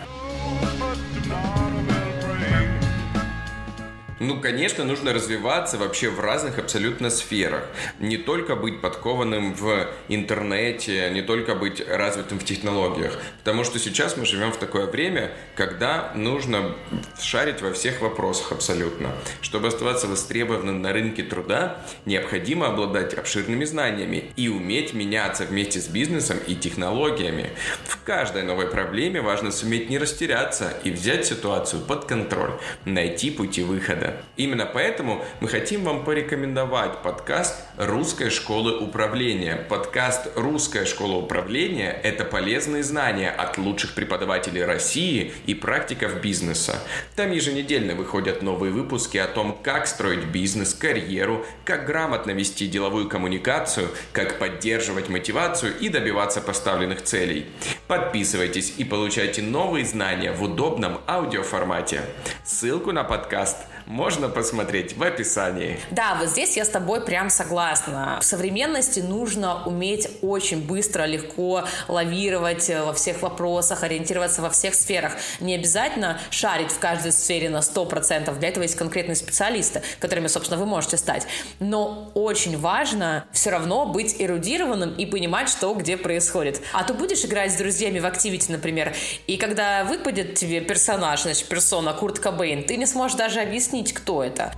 [4.21, 7.65] Ну, конечно, нужно развиваться вообще в разных абсолютно сферах.
[8.01, 13.17] Не только быть подкованным в интернете, не только быть развитым в технологиях.
[13.39, 16.75] Потому что сейчас мы живем в такое время, когда нужно
[17.21, 19.11] шарить во всех вопросах абсолютно.
[19.41, 25.87] Чтобы оставаться востребованным на рынке труда, необходимо обладать обширными знаниями и уметь меняться вместе с
[25.87, 27.51] бизнесом и технологиями.
[27.85, 32.53] В каждой новой проблеме важно суметь не растеряться и взять ситуацию под контроль,
[32.85, 34.08] найти пути выхода.
[34.37, 39.57] Именно поэтому мы хотим вам порекомендовать подкаст Русской школы управления.
[39.69, 46.79] Подкаст Русская школа управления– это полезные знания от лучших преподавателей России и практиков бизнеса.
[47.17, 53.09] Там еженедельно выходят новые выпуски о том, как строить бизнес, карьеру, как грамотно вести деловую
[53.09, 57.47] коммуникацию, как поддерживать мотивацию и добиваться поставленных целей.
[57.87, 62.03] Подписывайтесь и получайте новые знания в удобном аудиоформате.
[62.45, 63.57] Ссылку на подкаст
[63.89, 65.81] можно посмотреть в описании.
[65.91, 68.19] Да, вот здесь я с тобой прям согласна.
[68.21, 75.15] В современности нужно уметь очень быстро, легко лавировать во всех вопросах, ориентироваться во всех сферах.
[75.41, 78.39] Не обязательно шарить в каждой сфере на 100%.
[78.39, 81.27] Для этого есть конкретные специалисты, которыми, собственно, вы можете стать.
[81.59, 86.61] Но очень важно все равно быть эрудированным и понимать, что где происходит.
[86.75, 88.95] А то будешь играть с друзьями в Activity, например,
[89.27, 94.23] и когда выпадет тебе персонаж, значит, персона Курт Кобейн, ты не сможешь даже объяснить, кто
[94.23, 94.53] это.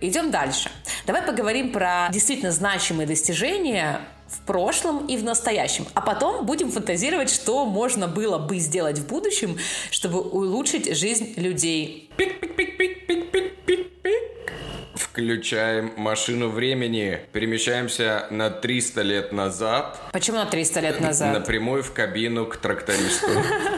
[0.00, 0.70] Идем дальше.
[1.06, 5.86] Давай поговорим про действительно значимые достижения в прошлом и в настоящем.
[5.94, 9.56] А потом будем фантазировать, что можно было бы сделать в будущем,
[9.90, 12.10] чтобы улучшить жизнь людей.
[14.94, 21.32] Включаем машину времени, перемещаемся на 300 лет назад, Почему на 300 лет назад?
[21.32, 23.26] напрямую в кабину к трактористу.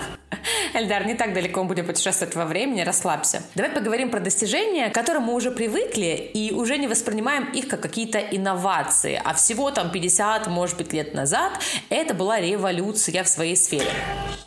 [0.78, 3.42] Эльдар, не так далеко мы будем путешествовать во времени, расслабься.
[3.56, 7.80] Давай поговорим про достижения, к которым мы уже привыкли и уже не воспринимаем их как
[7.80, 9.20] какие-то инновации.
[9.24, 11.52] А всего там 50, может быть, лет назад
[11.90, 13.90] это была революция в своей сфере.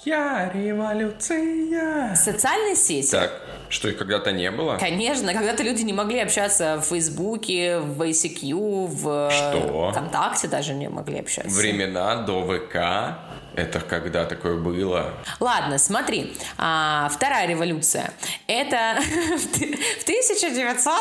[0.05, 2.15] Я революция.
[2.15, 3.11] Социальные сети.
[3.11, 4.77] Так, что их когда-то не было?
[4.77, 9.91] Конечно, когда-то люди не могли общаться в Фейсбуке, в ICQ, в Что?
[9.91, 11.51] ВКонтакте даже не могли общаться.
[11.51, 12.77] Времена до ВК.
[13.55, 15.13] Это когда такое было?
[15.39, 16.35] Ладно, смотри.
[16.57, 18.11] А, вторая революция.
[18.47, 20.95] Это в 1900...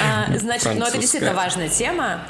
[0.00, 2.24] А, Значит, ну это действительно важная тема.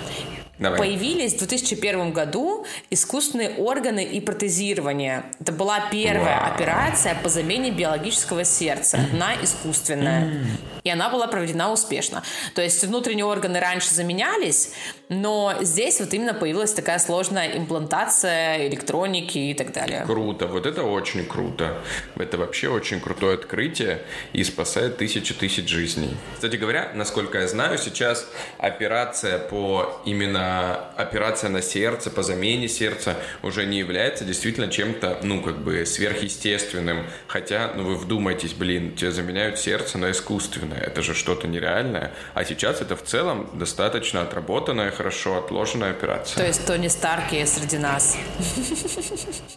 [0.58, 0.78] Давай.
[0.78, 5.24] Появились в 2001 году искусственные органы и протезирование.
[5.40, 6.54] Это была первая Вау.
[6.54, 10.46] операция по замене биологического сердца на искусственное.
[10.84, 12.22] И она была проведена успешно.
[12.54, 14.72] То есть внутренние органы раньше заменялись,
[15.08, 20.04] но здесь вот именно появилась такая сложная имплантация электроники и так далее.
[20.06, 21.78] Круто, вот это очень круто.
[22.16, 26.16] Это вообще очень крутое открытие и спасает тысячи тысяч жизней.
[26.34, 28.26] Кстати говоря, насколько я знаю, сейчас
[28.58, 30.47] операция по именно
[30.96, 37.06] операция на сердце, по замене сердца уже не является действительно чем-то, ну, как бы сверхъестественным.
[37.26, 40.80] Хотя, ну, вы вдумайтесь, блин, тебе заменяют сердце на искусственное.
[40.80, 42.12] Это же что-то нереальное.
[42.34, 46.37] А сейчас это в целом достаточно отработанная, хорошо отложенная операция.
[46.37, 48.16] То есть Тони Старки среди нас.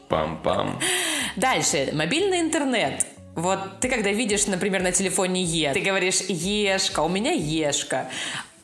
[0.10, 0.82] Пам-пам.
[1.36, 1.90] Дальше.
[1.94, 3.06] Мобильный интернет.
[3.36, 8.10] Вот ты когда видишь, например, на телефоне Е, ты говоришь «Ешка», у меня Ешка.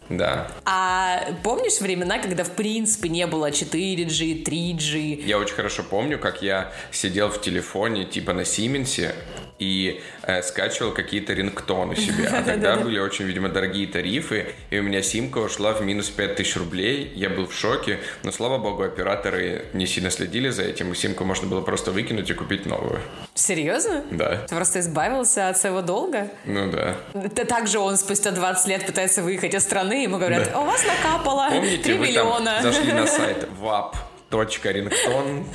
[0.10, 0.48] Да.
[0.66, 5.24] А помнишь времена, когда в принципе не было 4G, 3G?
[5.26, 9.14] Я очень хорошо помню, как я сидел в телефоне, типа на Сименсе,
[9.60, 12.28] и э, скачивал какие-то рингтоны себе.
[12.28, 16.58] А тогда были очень, видимо, дорогие тарифы, и у меня симка ушла в минус 5000
[16.58, 17.12] рублей.
[17.16, 21.24] Я был в шоке, но, слава богу, операторы не сильно следили за этим, и симку
[21.24, 23.00] можно было просто выкинуть и купить новую.
[23.34, 24.04] Серьезно?
[24.12, 24.46] Да.
[24.48, 26.30] Ты просто избавился от своего долга?
[26.46, 26.98] Ну да.
[27.14, 30.60] Да также он спустя 20 лет пытается выехать из страны, ему говорят, Да.
[30.62, 32.60] у вас накапало Помните, 3 вы миллиона.
[32.62, 35.46] зашли на сайт wap.rington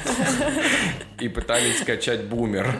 [1.20, 2.74] и пытались скачать бумер.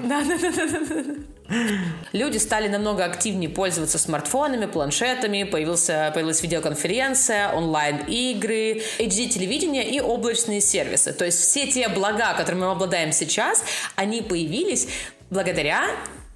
[2.13, 11.13] Люди стали намного активнее пользоваться смартфонами, планшетами, появился, появилась видеоконференция, онлайн-игры, HD-телевидение и облачные сервисы.
[11.13, 13.63] То есть все те блага, которыми мы обладаем сейчас,
[13.97, 14.89] они появились
[15.31, 15.85] благодаря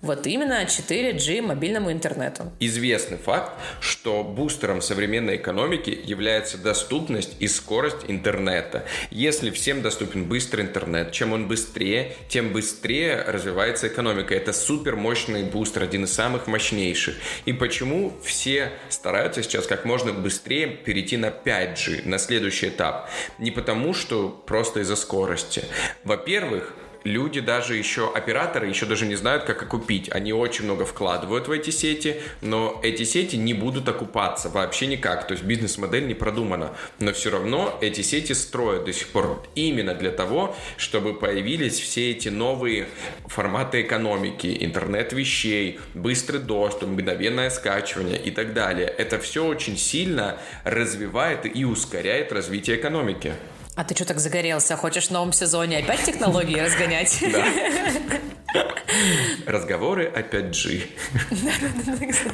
[0.03, 2.53] вот именно 4G мобильному интернету.
[2.61, 8.85] Известный факт, что бустером современной экономики является доступность и скорость интернета.
[9.11, 14.35] Если всем доступен быстрый интернет, чем он быстрее, тем быстрее развивается экономика.
[14.35, 17.17] Это супер мощный бустер, один из самых мощнейших.
[17.47, 23.09] И почему все стараются сейчас как можно быстрее перейти на 5G, на следующий этап?
[23.39, 25.65] Не потому, что просто из-за скорости.
[26.05, 26.75] Во-первых,
[27.07, 30.11] люди даже еще, операторы еще даже не знают, как окупить.
[30.11, 35.27] Они очень много вкладывают в эти сети, но эти сети не будут окупаться вообще никак.
[35.27, 36.75] То есть бизнес-модель не продумана.
[36.99, 42.11] Но все равно эти сети строят до сих пор именно для того, чтобы появились все
[42.11, 42.89] эти новые
[43.27, 48.89] форматы экономики, интернет вещей, быстрый доступ, мгновенное скачивание и так далее.
[48.89, 53.35] Это все очень сильно развивает и ускоряет развитие экономики.
[53.77, 54.75] А ты что так загорелся?
[54.77, 57.23] Хочешь в новом сезоне опять технологии разгонять?
[59.47, 60.89] Разговоры о 5G.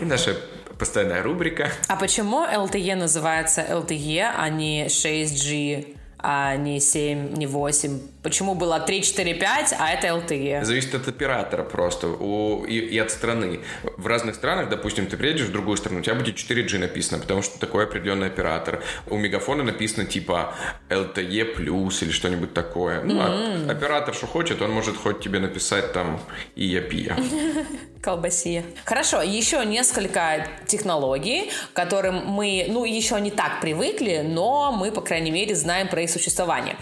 [0.00, 0.37] И наша
[0.78, 1.70] постоянная рубрика.
[1.88, 8.00] А почему LTE называется LTE, а не 6G, а не 7, не 8?
[8.22, 10.64] Почему было 3, 4, 5, а это LTE?
[10.64, 13.61] Зависит от оператора просто у, и, и от страны.
[13.96, 17.42] В разных странах, допустим, ты приедешь в другую страну, у тебя будет 4G написано, потому
[17.42, 18.82] что такой определенный оператор.
[19.08, 20.54] У Мегафона написано типа
[20.88, 23.02] LTE плюс или что-нибудь такое.
[23.02, 26.20] Ну, а оператор что хочет, он может хоть тебе написать там
[26.54, 27.16] и я пия.
[28.02, 28.64] Колбасе.
[28.85, 35.00] Хорошо, еще несколько технологий, к которым мы, ну, еще не так привыкли, но мы, по
[35.00, 36.77] крайней мере, знаем про их существование.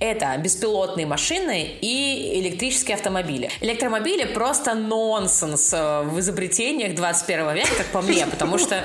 [0.00, 3.50] Это беспилотные машины и электрические автомобили.
[3.60, 8.84] Электромобили просто нонсенс э, в изобретениях 21 века, как по мне, потому что...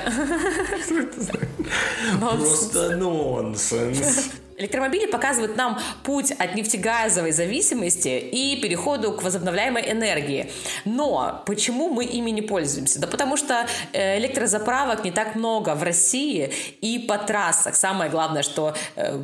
[2.20, 2.72] Нонсенс.
[2.96, 4.30] нонсенс.
[4.60, 10.50] Электромобили показывают нам путь от нефтегазовой зависимости и переходу к возобновляемой энергии.
[10.84, 13.00] Но почему мы ими не пользуемся?
[13.00, 17.74] Да потому что э, электрозаправок не так много в России и по трассах.
[17.74, 19.18] Самое главное, что э,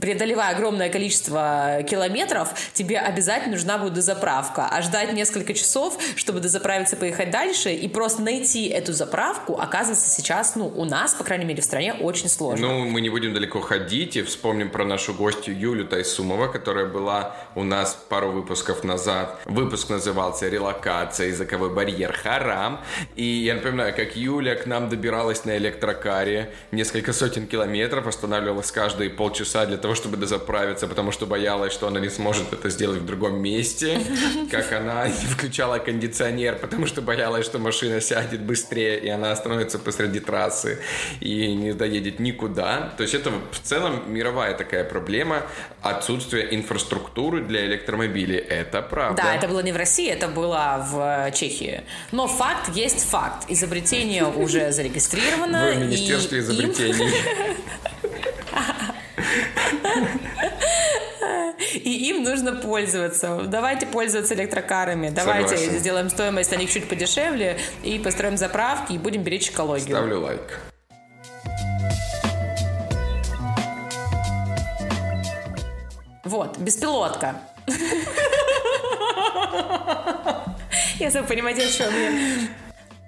[0.00, 4.66] преодолевая огромное количество километров, тебе обязательно нужна будет дозаправка.
[4.70, 10.56] А ждать несколько часов, чтобы дозаправиться, поехать дальше, и просто найти эту заправку, оказывается, сейчас,
[10.56, 12.68] ну, у нас, по крайней мере, в стране очень сложно.
[12.68, 17.36] Ну, мы не будем далеко ходить и вспомним про нашу гостью Юлю Тайсумова, которая была
[17.54, 19.40] у нас пару выпусков назад.
[19.44, 21.28] Выпуск назывался «Релокация.
[21.28, 22.12] Языковой барьер.
[22.12, 22.80] Харам».
[23.16, 29.10] И я напоминаю, как Юля к нам добиралась на электрокаре несколько сотен километров, останавливалась каждые
[29.10, 33.04] полчаса для того, чтобы дозаправиться, потому что боялась, что она не сможет это сделать в
[33.04, 34.00] другом месте,
[34.50, 39.78] как она не включала кондиционер, потому что боялась, что машина сядет быстрее, и она остановится
[39.78, 40.78] посреди трассы
[41.20, 42.94] и не доедет никуда.
[42.96, 45.42] То есть это в целом мировая такая проблема
[45.82, 48.38] отсутствие инфраструктуры для электромобилей.
[48.38, 49.22] Это правда.
[49.22, 51.82] Да, это было не в России, это было в Чехии.
[52.12, 53.44] Но факт есть факт.
[53.48, 55.72] Изобретение уже зарегистрировано.
[55.74, 57.12] В Министерстве изобретений.
[61.84, 63.42] И им нужно пользоваться.
[63.46, 65.08] Давайте пользоваться электрокарами.
[65.10, 65.78] Давайте Согласен.
[65.78, 69.96] сделаем стоимость на них чуть подешевле и построим заправки и будем беречь экологию.
[69.96, 70.60] Ставлю лайк.
[76.24, 77.36] Вот, беспилотка.
[80.98, 82.12] Если вы понимаете, о чем я.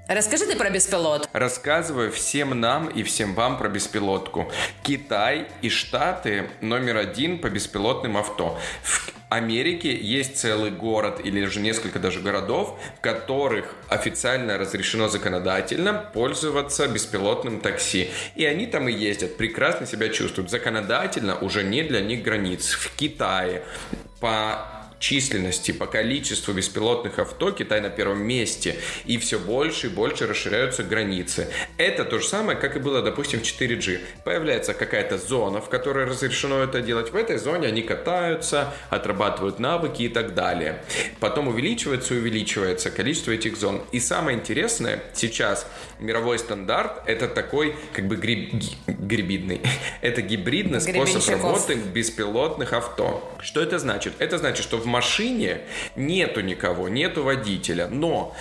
[0.06, 1.30] Расскажи ты про беспилот.
[1.32, 4.52] Рассказываю всем нам и всем вам про беспилотку.
[4.82, 8.58] Китай и Штаты номер один по беспилотным авто.
[8.82, 15.94] В Америке есть целый город или же несколько даже городов, в которых официально разрешено законодательно
[15.94, 18.10] пользоваться беспилотным такси.
[18.34, 20.50] И они там и ездят, прекрасно себя чувствуют.
[20.50, 22.72] Законодательно уже не для них границ.
[22.72, 23.62] В Китае
[24.20, 24.73] по
[25.04, 28.76] численности, по количеству беспилотных авто Китай на первом месте.
[29.04, 31.48] И все больше и больше расширяются границы.
[31.76, 34.00] Это то же самое, как и было, допустим, в 4G.
[34.24, 37.12] Появляется какая-то зона, в которой разрешено это делать.
[37.12, 40.82] В этой зоне они катаются, отрабатывают навыки и так далее.
[41.20, 43.82] Потом увеличивается и увеличивается количество этих зон.
[43.92, 45.66] И самое интересное, сейчас
[45.98, 48.54] мировой стандарт это такой как бы гриб-
[48.86, 49.60] гибридный.
[50.00, 53.30] Это гибридный способ работы беспилотных авто.
[53.42, 54.14] Что это значит?
[54.18, 55.62] Это значит, что в машине
[55.96, 58.36] нету никого, нету водителя, но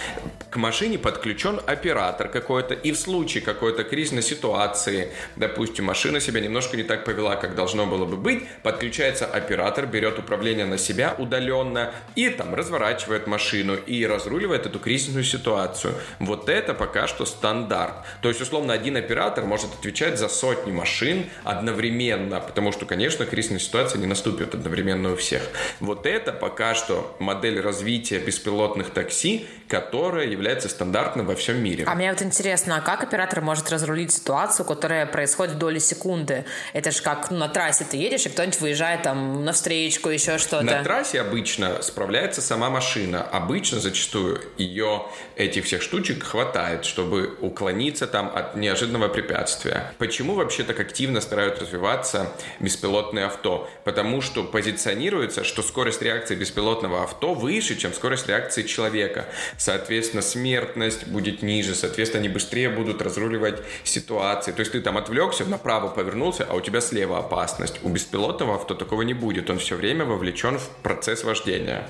[0.51, 6.77] к машине подключен оператор какой-то, и в случае какой-то кризисной ситуации, допустим, машина себя немножко
[6.77, 11.91] не так повела, как должно было бы быть, подключается оператор, берет управление на себя удаленно
[12.15, 15.95] и там разворачивает машину и разруливает эту кризисную ситуацию.
[16.19, 17.95] Вот это пока что стандарт.
[18.21, 23.59] То есть, условно, один оператор может отвечать за сотни машин одновременно, потому что, конечно, кризисная
[23.59, 25.41] ситуация не наступит одновременно у всех.
[25.79, 31.85] Вот это пока что модель развития беспилотных такси, которая является стандартным во всем мире.
[31.87, 36.45] А мне вот интересно, а как оператор может разрулить ситуацию, которая происходит в доли секунды?
[36.73, 40.37] Это же как ну, на трассе ты едешь, и кто-нибудь выезжает там на встречку, еще
[40.37, 40.63] что-то.
[40.63, 43.23] На трассе обычно справляется сама машина.
[43.23, 45.07] Обычно зачастую ее
[45.37, 49.91] этих всех штучек хватает, чтобы уклониться там от неожиданного препятствия.
[49.97, 53.67] Почему вообще так активно стараются развиваться беспилотные авто?
[53.85, 59.25] Потому что позиционируется, что скорость реакции беспилотного авто выше, чем скорость реакции человека.
[59.63, 64.51] Соответственно, смертность будет ниже, соответственно, они быстрее будут разруливать ситуации.
[64.51, 67.79] То есть ты там отвлекся, направо повернулся, а у тебя слева опасность.
[67.81, 69.49] У беспилотного авто такого не будет.
[69.49, 71.87] Он все время вовлечен в процесс вождения.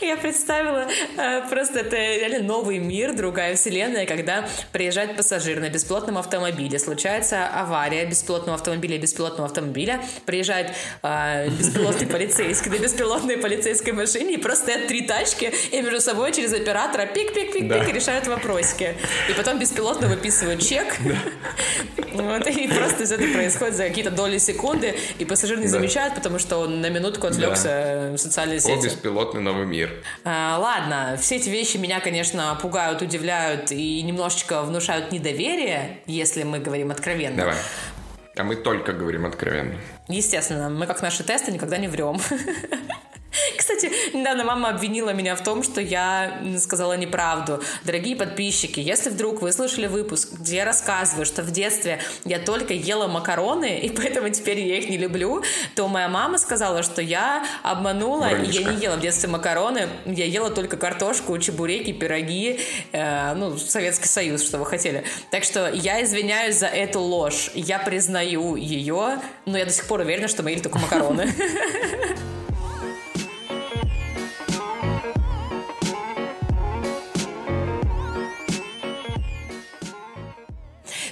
[0.00, 6.18] Я представила э, просто это реально новый мир, другая вселенная, когда приезжает пассажир на беспилотном
[6.18, 10.70] автомобиле, случается авария беспилотного автомобиля беспилотного автомобиля, приезжает
[11.02, 16.32] э, беспилотный полицейский на беспилотной полицейской машине, и просто стоят три тачки, и между собой
[16.32, 17.92] через оператора пик-пик-пик-пик Да.
[17.92, 18.94] решают вопросики.
[19.30, 20.96] И потом беспилотно выписывают чек,
[22.12, 26.38] вот, и просто из этого происходит за какие-то доли секунды, и пассажир не замечает, потому
[26.38, 28.84] что он на минутку отвлекся в социальные О, сети.
[28.84, 29.90] беспилотный новый мир.
[30.24, 36.58] А, ладно, все эти вещи меня, конечно, пугают, удивляют и немножечко внушают недоверие, если мы
[36.58, 37.36] говорим откровенно.
[37.36, 37.56] Давай.
[38.36, 39.76] А мы только говорим откровенно.
[40.08, 42.20] Естественно, мы как наши тесты никогда не врем.
[43.56, 47.62] Кстати, недавно мама обвинила меня в том, что я сказала неправду.
[47.84, 52.74] Дорогие подписчики, если вдруг вы слышали выпуск, где я рассказываю, что в детстве я только
[52.74, 55.42] ела макароны, и поэтому теперь я их не люблю,
[55.74, 60.24] то моя мама сказала, что я обманула, и я не ела в детстве макароны, я
[60.24, 62.60] ела только картошку, чебуреки, пироги,
[62.92, 65.04] э, ну, Советский Союз, что вы хотели.
[65.30, 70.00] Так что я извиняюсь за эту ложь, я признаю ее, но я до сих пор
[70.00, 71.34] уверена, что мы ели только макароны.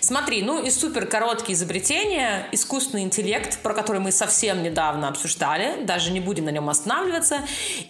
[0.04, 6.12] Смотри, ну и супер короткие изобретения, искусственный интеллект, про который мы совсем недавно обсуждали, даже
[6.12, 7.38] не будем на нем останавливаться,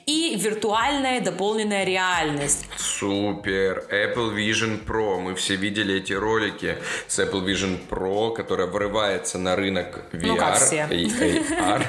[0.06, 2.66] и виртуальная дополненная реальность.
[2.76, 3.84] Супер.
[3.90, 5.18] Apple Vision Pro.
[5.18, 6.76] Мы все видели эти ролики
[7.08, 10.86] с Apple Vision Pro, которая врывается на рынок VR Ну, как все.
[10.92, 11.84] и AR.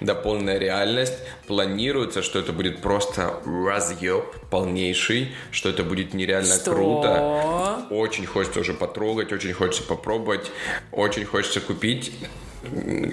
[0.00, 1.18] Дополненная реальность.
[1.46, 6.72] Планируется, что это будет просто разъеб полнейший, что это будет нереально Что?
[6.72, 7.86] круто.
[7.90, 10.50] Очень хочется уже потрогать, очень хочется попробовать,
[10.92, 12.12] очень хочется купить.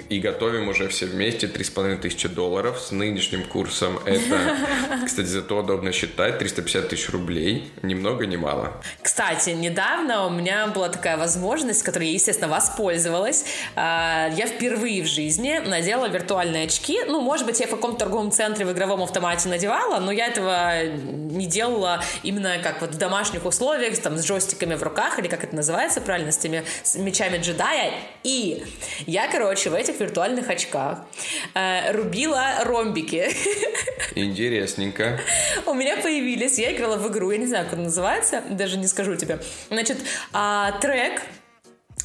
[0.08, 3.98] И готовим уже все вместе 3,5 тысячи долларов с нынешним курсом.
[4.04, 4.56] Это,
[5.06, 7.72] кстати, зато удобно считать, 350 тысяч рублей.
[7.82, 8.82] Ни много, ни мало.
[9.02, 13.44] Кстати, недавно у меня была такая возможность, которой я, естественно, воспользовалась.
[13.76, 17.00] А, Я впервые в жизни надела виртуальные очки.
[17.06, 20.84] Ну, может быть, я в каком-то торговом центре в игровом автомате надевала, но я этого
[20.84, 25.44] не делала именно как вот в домашних условиях, там, с джойстиками в руках, или как
[25.44, 27.92] это называется правильно, с теми с мечами джедая.
[28.22, 28.64] И
[29.06, 31.00] я, короче, в этих виртуальных очках
[31.54, 33.34] э, рубила ромбики.
[34.14, 35.18] Интересненько.
[35.66, 38.86] У меня появились, я играла в игру, я не знаю, как она называется, даже не
[38.86, 39.40] скажу тебе.
[39.70, 39.98] Значит,
[40.32, 41.20] а, трек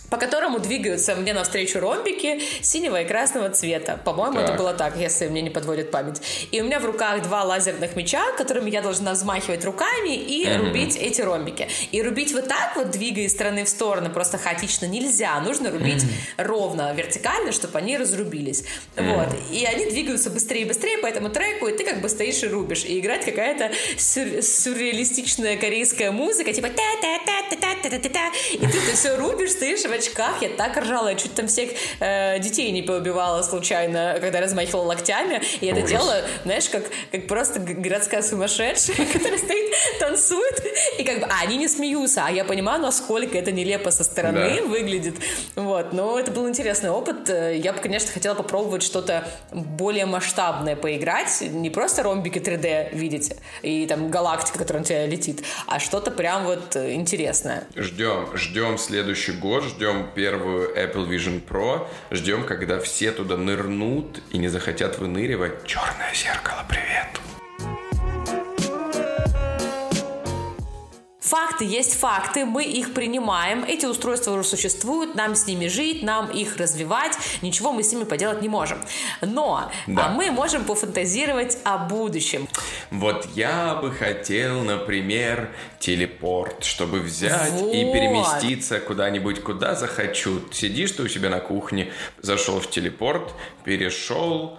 [0.10, 4.00] по которому двигаются мне навстречу ромбики синего и красного цвета.
[4.04, 6.22] По-моему, это было так, если мне не подводит память.
[6.52, 10.96] И у меня в руках два лазерных меча, которыми я должна взмахивать руками и рубить
[10.96, 11.68] эти ромбики.
[11.92, 15.40] И рубить вот так вот, двигая из стороны в сторону, просто хаотично нельзя.
[15.42, 16.04] Нужно рубить
[16.38, 18.64] ровно, вертикально, чтобы они разрубились.
[18.96, 19.30] Вот.
[19.52, 22.48] И они двигаются быстрее и быстрее по этому треку, и ты как бы стоишь и
[22.48, 22.84] рубишь.
[22.86, 28.32] И играет какая-то сюр- сюрреалистичная корейская музыка, типа та-та-та-та-та-та-та.
[28.54, 30.42] И ты это все рубишь, стоишь в очках.
[30.42, 31.70] Я так ржала, я чуть там всех
[32.00, 35.42] э, детей не поубивала случайно, когда размахивала локтями.
[35.62, 35.90] И это Ужас.
[35.90, 40.64] делала, знаешь, как, как просто городская сумасшедшая, которая стоит, танцует.
[40.98, 44.58] И как бы, а, они не смеются, а я понимаю, насколько это нелепо со стороны
[44.62, 44.64] Да.
[44.68, 45.16] выглядит.
[45.56, 47.30] Вот, но это был интересный опыт.
[47.30, 51.42] Э, Я бы, конечно, хотела попробовать что-то более масштабное поиграть.
[51.42, 56.46] Не просто ромбики 3D видеть и там галактика, которая на тебя летит, а что-то прям
[56.46, 57.64] вот э, интересное.
[57.76, 64.38] Ждем, ждем следующий год, ждем первую Apple Vision Pro, ждем, когда все туда нырнут и
[64.38, 65.66] не захотят выныривать.
[65.66, 67.39] Черное зеркало, привет.
[71.30, 73.64] Факты есть факты, мы их принимаем.
[73.64, 77.16] Эти устройства уже существуют, нам с ними жить, нам их развивать.
[77.44, 78.80] Ничего мы с ними поделать не можем.
[79.22, 80.06] Но Да.
[80.06, 82.48] а мы можем пофантазировать о будущем.
[82.90, 87.94] Вот я бы хотел, например, телепорт, чтобы взять и Вот.
[87.94, 90.42] переместиться куда-нибудь, куда захочу.
[90.52, 94.58] Сидишь ты у себя на кухне, зашел в телепорт, перешел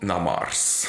[0.00, 0.88] на Марс.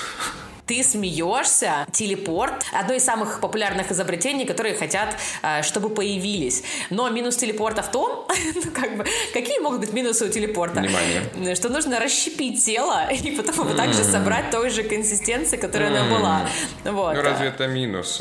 [0.65, 6.63] Ты смеешься, телепорт одно из самых популярных изобретений, которые хотят, э, чтобы появились.
[6.89, 10.79] Но минус телепорта в том, ну, как бы, какие могут быть минусы у телепорта?
[10.79, 11.55] Внимание.
[11.55, 16.49] Что нужно расщепить тело и потом его также собрать той же консистенции, которая она была.
[16.83, 17.15] Вот.
[17.15, 18.19] Ну разве это минус?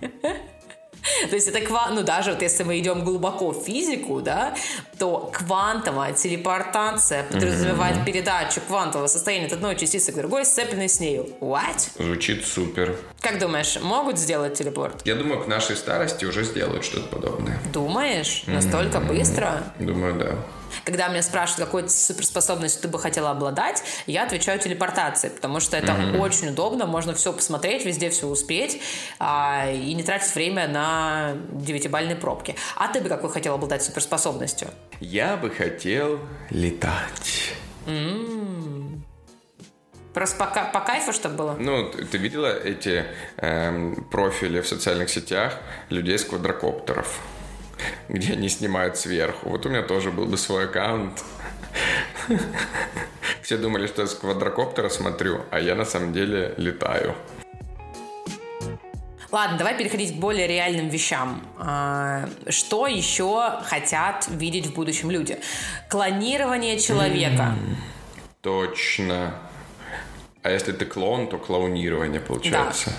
[1.30, 1.88] То есть это ква...
[1.90, 4.54] ну даже вот если мы идем глубоко в физику, да,
[4.98, 11.28] то квантовая телепортация подразумевает передачу квантового состояния от одной частицы к другой, сцепленной с нею.
[11.40, 11.90] What?
[11.98, 12.96] Звучит супер.
[13.20, 15.02] Как думаешь, могут сделать телепорт?
[15.04, 17.58] Я думаю, к нашей старости уже сделают что-то подобное.
[17.72, 18.44] Думаешь?
[18.46, 19.62] Настолько быстро?
[19.78, 20.36] Думаю, да.
[20.84, 25.94] Когда меня спрашивают, какой суперспособностью ты бы хотела обладать, я отвечаю телепортацией, потому что это
[26.18, 28.80] очень удобно, можно все посмотреть, везде все успеть
[29.18, 32.56] а, и не тратить время на девятибальные пробки.
[32.76, 34.68] А ты бы какой хотела обладать суперспособностью?
[35.00, 36.20] Я бы хотел
[36.50, 37.54] летать.
[40.14, 41.56] Просто по, по кайфу, чтобы было?
[41.58, 43.04] Ну, ты, ты видела эти
[43.38, 45.58] эм, профили в социальных сетях
[45.90, 47.18] людей с квадрокоптеров,
[48.08, 49.48] где они снимают сверху.
[49.48, 51.22] Вот у меня тоже был бы свой аккаунт.
[53.42, 57.14] Все думали, что я с квадрокоптера смотрю, а я на самом деле летаю.
[59.30, 61.42] Ладно, давай переходить к более реальным вещам.
[61.58, 65.38] А, Что еще хотят видеть в будущем люди?
[65.88, 67.56] Клонирование человека.
[68.42, 69.34] Точно.
[70.42, 72.92] А если ты клоун, то клоунирование получается.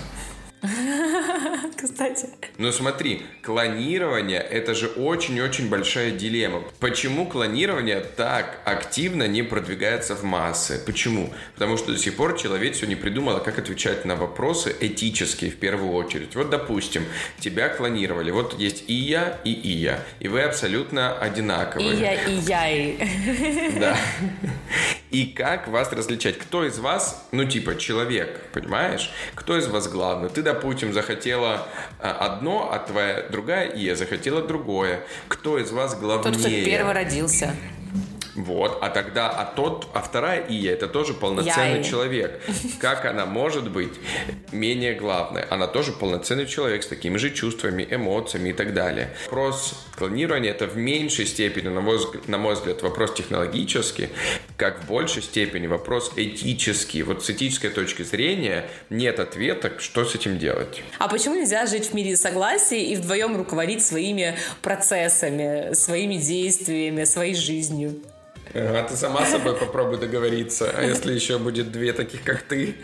[1.80, 2.28] Кстати.
[2.58, 6.62] Ну смотри, клонирование это же очень-очень большая дилемма.
[6.80, 10.82] Почему клонирование так активно не продвигается в массы?
[10.84, 11.32] Почему?
[11.54, 15.92] Потому что до сих пор человечество не придумало, как отвечать на вопросы этические в первую
[15.92, 16.34] очередь.
[16.34, 17.04] Вот, допустим,
[17.38, 18.30] тебя клонировали.
[18.30, 20.00] Вот есть и я, и и я.
[20.20, 22.00] И вы абсолютно И одинаковые.
[22.00, 22.96] я, и я, и...
[23.78, 23.96] Да.
[25.10, 26.36] И как вас различать?
[26.38, 29.10] Кто из вас, ну, типа, человек, понимаешь?
[29.34, 30.28] Кто из вас главный?
[30.28, 31.66] Ты, допустим, захотела
[32.00, 35.00] а, одно, а твоя другая Ия захотела другое.
[35.28, 36.32] Кто из вас главнее?
[36.32, 37.54] Тот, кто первый родился.
[38.36, 42.42] Вот, а тогда, а тот, а вторая Ия, это тоже полноценный Я человек.
[42.80, 43.94] Как она может быть
[44.52, 45.42] менее главной?
[45.42, 49.10] Она тоже полноценный человек с такими же чувствами, эмоциями и так далее.
[49.26, 54.10] Вопрос клонирования это в меньшей степени, на мой, взг- на мой взгляд, вопрос технологический,
[54.58, 57.02] как в большей степени вопрос этический.
[57.02, 60.82] Вот с этической точки зрения нет ответа, что с этим делать.
[60.98, 67.34] А почему нельзя жить в мире согласия и вдвоем руководить своими процессами, своими действиями, своей
[67.34, 67.96] жизнью?
[68.54, 70.72] А ты сама с собой попробуй договориться.
[70.76, 72.76] А если еще будет две таких, как ты,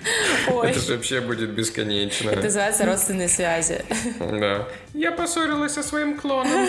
[0.49, 0.71] Ой.
[0.71, 2.31] это же вообще будет бесконечно.
[2.31, 3.85] Это называется родственные связи.
[4.19, 4.69] Да.
[4.95, 6.69] Я поссорилась со своим клоном.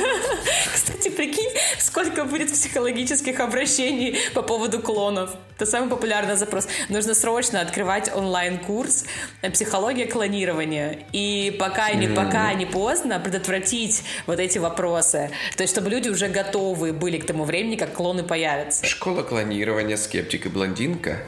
[0.73, 5.31] Кстати, прикинь, сколько будет психологических обращений по поводу клонов.
[5.63, 6.67] Это самый популярный запрос.
[6.89, 9.05] Нужно срочно открывать онлайн-курс
[9.53, 10.99] «Психология клонирования».
[11.13, 15.31] И пока не, пока не поздно предотвратить вот эти вопросы.
[15.55, 18.85] То есть, чтобы люди уже готовы были к тому времени, как клоны появятся.
[18.85, 21.19] Школа клонирования скептик и блондинка.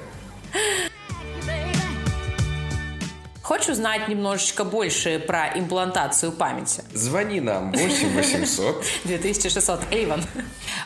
[3.45, 6.83] Хочешь узнать немножечко больше про имплантацию памяти?
[6.93, 8.83] Звони нам 8 800.
[9.03, 10.23] 2600 Эйвон.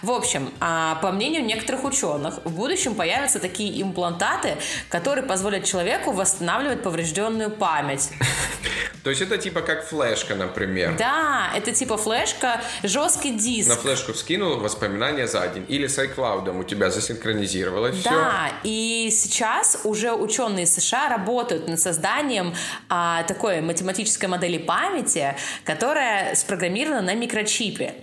[0.01, 4.57] В общем, а, по мнению некоторых ученых, в будущем появятся такие имплантаты,
[4.89, 8.09] которые позволят человеку восстанавливать поврежденную память.
[9.03, 10.97] То есть это типа как флешка, например.
[10.97, 13.69] Да, это типа флешка, жесткий диск.
[13.69, 15.65] На флешку скинул воспоминания за день.
[15.69, 18.09] Или с iCloud у тебя засинхронизировалось все.
[18.09, 22.48] Да, и сейчас уже ученые США работают над созданием
[22.89, 27.95] а, такой математической модели памяти, которая спрограммирована на микрочипе.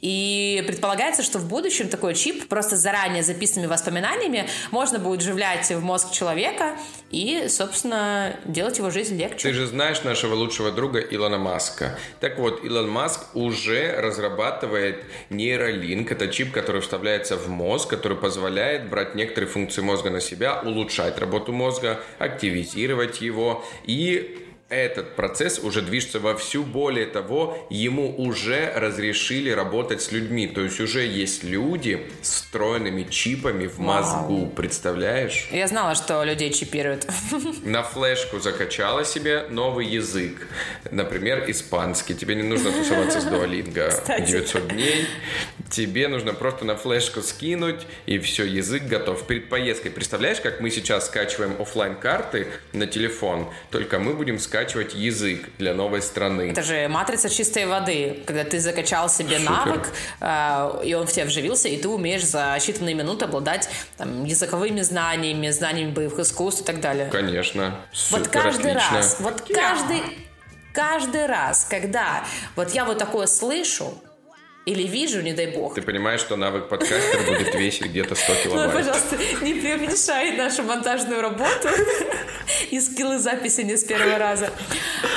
[0.00, 5.82] И предполагается, что в будущем такой чип просто заранее записанными воспоминаниями можно будет вживлять в
[5.82, 6.76] мозг человека
[7.10, 9.48] и, собственно, делать его жизнь легче.
[9.48, 11.98] Ты же знаешь нашего лучшего друга Илона Маска.
[12.20, 16.10] Так вот, Илон Маск уже разрабатывает нейролинк.
[16.10, 21.18] Это чип, который вставляется в мозг, который позволяет брать некоторые функции мозга на себя, улучшать
[21.18, 23.64] работу мозга, активизировать его.
[23.84, 23.92] И
[24.68, 26.64] этот процесс уже движется вовсю.
[26.64, 30.46] Более того, ему уже разрешили работать с людьми.
[30.46, 34.46] То есть уже есть люди с встроенными чипами в мозгу.
[34.46, 35.48] Представляешь?
[35.52, 37.06] Я знала, что людей чипируют.
[37.62, 40.48] На флешку закачала себе новый язык.
[40.90, 42.14] Например, испанский.
[42.14, 44.30] Тебе не нужно тусоваться с Дуолинго Кстати.
[44.30, 45.06] 900 дней.
[45.70, 49.26] Тебе нужно просто на флешку скинуть, и все, язык готов.
[49.26, 49.90] Перед поездкой.
[49.90, 55.74] Представляешь, как мы сейчас скачиваем оффлайн карты на телефон, только мы будем скачивать язык для
[55.74, 56.50] новой страны.
[56.50, 59.50] Это же матрица чистой воды, когда ты закачал себе Супер.
[59.50, 59.88] навык,
[60.20, 64.82] э, и он в тебя вживился, и ты умеешь за считанные минуты обладать там, языковыми
[64.82, 67.08] знаниями, знаниями боевых искусств и так далее.
[67.10, 67.80] Конечно.
[68.10, 68.96] Вот Супер, каждый отлично.
[68.96, 70.02] раз, вот каждый,
[70.72, 72.24] каждый раз, когда
[72.56, 73.94] вот я вот такое слышу
[74.66, 78.38] или вижу, не дай бог, Ты понимаешь, что навык подкастера будет весить где-то 100 ну,
[78.44, 78.72] килобайт.
[78.72, 81.68] пожалуйста, не преуменьшай нашу монтажную работу
[82.70, 84.50] и скиллы записи не с первого раза.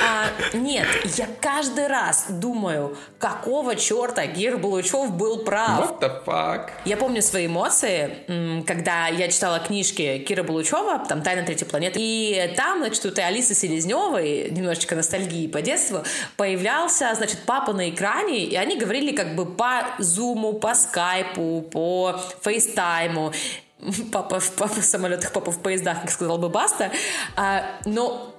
[0.06, 0.26] А,
[0.56, 0.86] нет,
[1.16, 5.80] я каждый раз думаю, какого черта Гер Булычев был прав.
[5.80, 6.70] What the fuck?
[6.84, 12.52] Я помню свои эмоции, когда я читала книжки Кира Булычева, там «Тайна третьей планеты», и
[12.56, 16.02] там, значит, у этой Алисы Селезневой, немножечко ностальгии по детству,
[16.36, 22.20] появлялся, значит, папа на экране, и они говорили как бы по зуму, по скайпу, по
[22.42, 23.32] фейстайму,
[24.12, 26.90] папа, папа в самолетах, папа в поездах, как сказал бы Баста,
[27.36, 28.34] А, но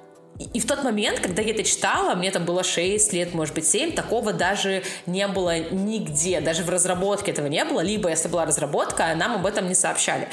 [0.53, 3.65] и- в тот момент, когда я это читала, мне там было 6 лет, может быть,
[3.67, 8.45] 7, такого даже не было нигде, даже в разработке этого не было, либо если была
[8.45, 10.27] разработка, нам об этом не сообщали.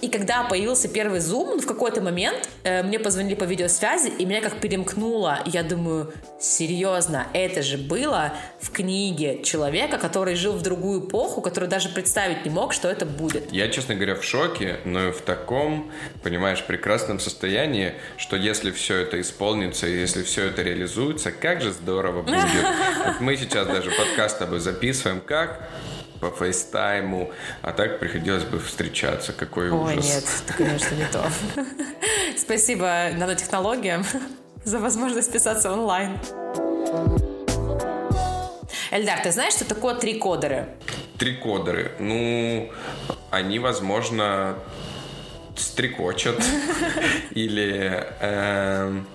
[0.00, 4.24] И когда появился первый зум, ну, в какой-то момент э, мне позвонили по видеосвязи, и
[4.24, 5.38] меня как перемкнуло.
[5.46, 11.68] Я думаю, серьезно, это же было в книге человека, который жил в другую эпоху, который
[11.68, 13.52] даже представить не мог, что это будет.
[13.52, 15.90] Я, честно говоря, в шоке, но в таком,
[16.22, 19.20] понимаешь, прекрасном состоянии, что если все это
[19.50, 22.38] исполнится, если все это реализуется, как же здорово будет.
[23.06, 25.68] Вот мы сейчас даже подкаст с тобой записываем, как
[26.20, 27.32] по фейстайму,
[27.62, 29.32] а так приходилось бы встречаться.
[29.32, 30.04] Какой Ой, ужас.
[30.04, 31.24] нет, это, конечно, не то.
[32.36, 34.04] Спасибо нанотехнологиям
[34.64, 36.18] за возможность писаться онлайн.
[38.90, 40.68] Эльдар, ты знаешь, что такое трикодеры?
[41.18, 41.92] Трикодеры.
[41.98, 42.70] Ну,
[43.30, 44.56] они, возможно,
[45.60, 46.42] стрекочат
[47.34, 49.06] или эм,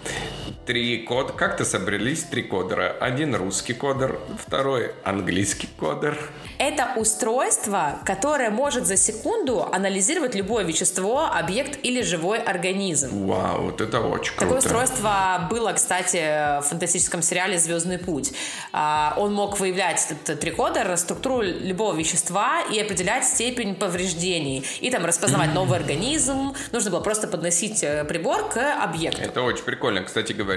[0.66, 1.34] Три код.
[1.34, 2.96] Как-то собрались три кодера.
[3.00, 6.18] Один русский кодер, второй английский кодер.
[6.58, 13.28] Это устройство, которое может за секунду анализировать любое вещество, объект или живой организм.
[13.28, 14.40] Вау, вот это очень круто.
[14.40, 18.34] Такое устройство было, кстати, в фантастическом сериале «Звездный путь».
[18.74, 24.66] А, Он мог выявлять этот трикодер, структуру любого вещества и определять степень повреждений.
[24.80, 26.56] И там распознавать новый организм.
[26.72, 29.22] Нужно было просто подносить э, прибор к объекту.
[29.22, 30.02] Это очень прикольно.
[30.02, 30.55] Кстати говоря,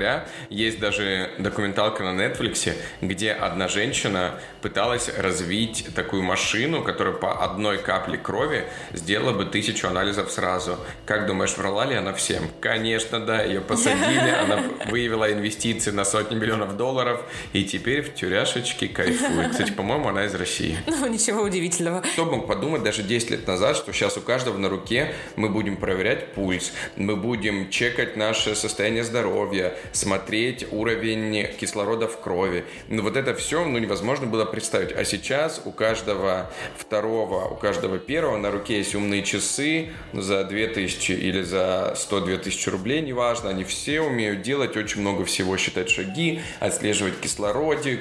[0.51, 7.78] есть даже документалка на Netflix, где одна женщина пыталась развить такую машину, которая по одной
[7.78, 10.78] капле крови сделала бы тысячу анализов сразу.
[11.07, 12.51] Как думаешь, врала ли она всем?
[12.61, 13.42] Конечно, да.
[13.42, 17.20] Ее посадили, она выявила инвестиции на сотни миллионов долларов,
[17.53, 19.51] и теперь в тюряшечке кайфует.
[19.53, 20.78] Кстати, по-моему, она из России.
[20.99, 22.01] Ну, ничего удивительного.
[22.01, 25.76] Кто мог подумать даже 10 лет назад, что сейчас у каждого на руке мы будем
[25.76, 32.64] проверять пульс, мы будем чекать наше состояние здоровья, смотреть уровень кислорода в крови.
[32.89, 34.93] Ну, вот это все, ну, невозможно было представить.
[34.93, 41.12] А сейчас у каждого второго, у каждого первого на руке есть умные часы за 2000
[41.12, 43.51] или за 100-2 тысячи рублей, неважно.
[43.51, 48.01] Они все умеют делать очень много всего, считать шаги, отслеживать кислородик,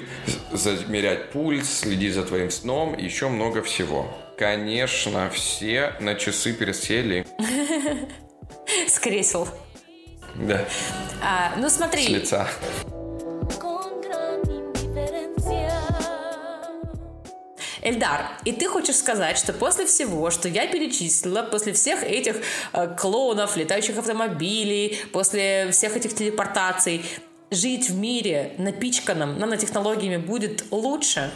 [0.51, 4.13] замерять пульс, следить за твоим сном и еще много всего.
[4.37, 7.25] Конечно, все на часы пересели.
[8.87, 9.47] С кресел.
[10.37, 10.65] Да,
[11.21, 12.47] А, ну, с смотри, лица.
[14.01, 15.73] gran indiferencia.
[17.81, 22.37] Эльдар, и ты хочешь сказать, что после всего, что я перечислила, после всех этих
[22.73, 27.03] э, клонов, летающих автомобилей, после всех этих телепортаций,
[27.49, 31.31] жить в мире напичканном нанотехнологиями будет лучше?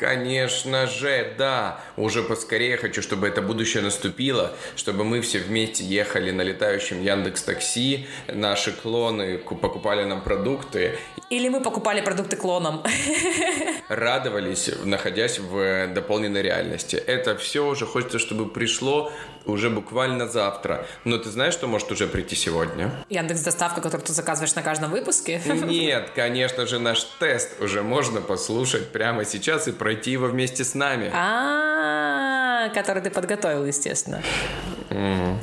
[0.00, 1.78] Конечно же, да.
[1.98, 7.42] Уже поскорее хочу, чтобы это будущее наступило, чтобы мы все вместе ехали на летающем Яндекс
[7.42, 10.98] Такси, наши клоны ку- покупали нам продукты,
[11.28, 12.82] Или мы покупали продукты клоном?
[13.88, 16.96] радовались, находясь в дополненной реальности.
[16.96, 19.12] Это все уже хочется, чтобы пришло
[19.46, 20.86] уже буквально завтра.
[21.04, 22.90] Но ты знаешь, что может уже прийти сегодня?
[23.08, 25.40] Яндекс Доставка, которую ты заказываешь на каждом выпуске?
[25.46, 30.74] Нет, конечно же, наш тест уже можно послушать прямо сейчас и пройти его вместе с
[30.74, 31.10] нами.
[31.12, 34.22] А, который ты подготовил, естественно.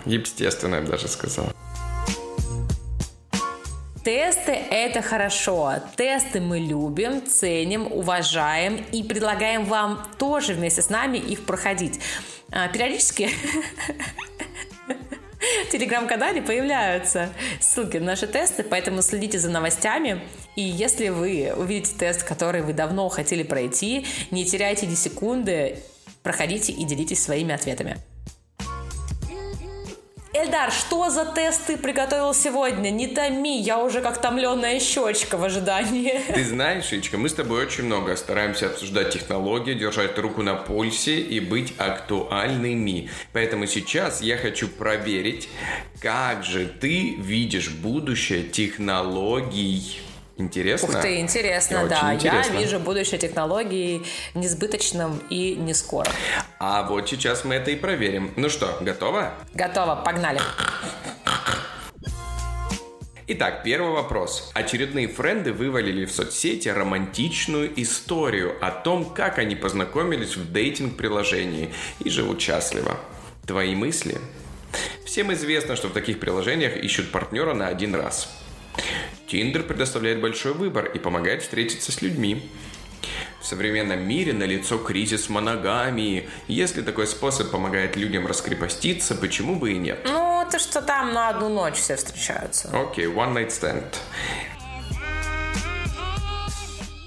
[0.06, 1.48] Естественно, я бы даже сказал.
[4.06, 5.74] Тесты– это хорошо.
[5.98, 12.00] Тесты мы любим, ценим, уважаем и предлагаем вам тоже вместе с нами их проходить.
[12.50, 13.30] А, Периодически
[15.40, 17.30] в телеграм-канале появляются
[17.60, 20.22] ссылки на наши тесты, поэтому следите за новостями.
[20.56, 25.78] И если вы увидите тест, который вы давно хотели пройти, не теряйте ни секунды,
[26.24, 27.98] проходите и делитесь своими ответами.
[30.40, 32.92] Эльдар, что за тест ты приготовил сегодня?
[32.92, 36.22] Не томи, я уже как томленная щечка в ожидании.
[36.32, 41.20] Ты знаешь, Ичка, мы с тобой очень много стараемся обсуждать технологии, держать руку на пульсе
[41.20, 43.10] и быть актуальными.
[43.34, 45.50] Поэтому сейчас я хочу проверить,
[46.02, 50.02] как же ты видишь будущее технологий.
[50.38, 50.90] Интересно?
[50.90, 52.14] Ух ты, интересно, Очень да.
[52.14, 52.54] интересно.
[52.54, 54.04] Я вижу будущее технологии
[54.36, 56.12] несбыточным и не скоро.
[56.60, 58.32] А вот сейчас мы это и проверим.
[58.36, 59.34] Ну что, готово?
[59.54, 60.40] Готово, погнали.
[63.30, 64.52] Итак, первый вопрос.
[64.54, 72.10] Очередные френды вывалили в соцсети романтичную историю о том, как они познакомились в дейтинг-приложении и
[72.10, 72.98] живут счастливо.
[73.46, 74.18] Твои мысли?
[75.06, 78.30] Всем известно, что в таких приложениях ищут партнера на один раз.
[79.28, 82.50] Тиндер предоставляет большой выбор и помогает встретиться с людьми.
[83.42, 86.30] В современном мире налицо кризис моногамии.
[86.48, 90.00] Если такой способ помогает людям раскрепоститься, почему бы и нет?
[90.06, 92.70] Ну, это что там на одну ночь все встречаются.
[92.74, 93.94] Окей, one night stand.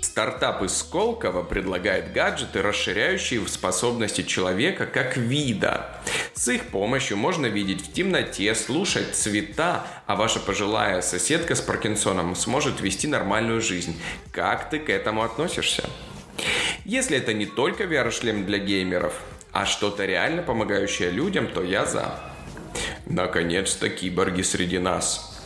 [0.02, 6.00] Стартап из Сколково предлагает гаджеты, расширяющие способности человека как вида.
[6.40, 12.34] С их помощью можно видеть в темноте, слушать цвета, а ваша пожилая соседка с Паркинсоном
[12.34, 14.00] сможет вести нормальную жизнь.
[14.32, 15.84] Как ты к этому относишься?
[16.86, 19.20] Если это не только VR-шлем для геймеров,
[19.52, 22.18] а что-то реально помогающее людям, то я за.
[23.04, 25.38] Наконец-то киборги среди нас.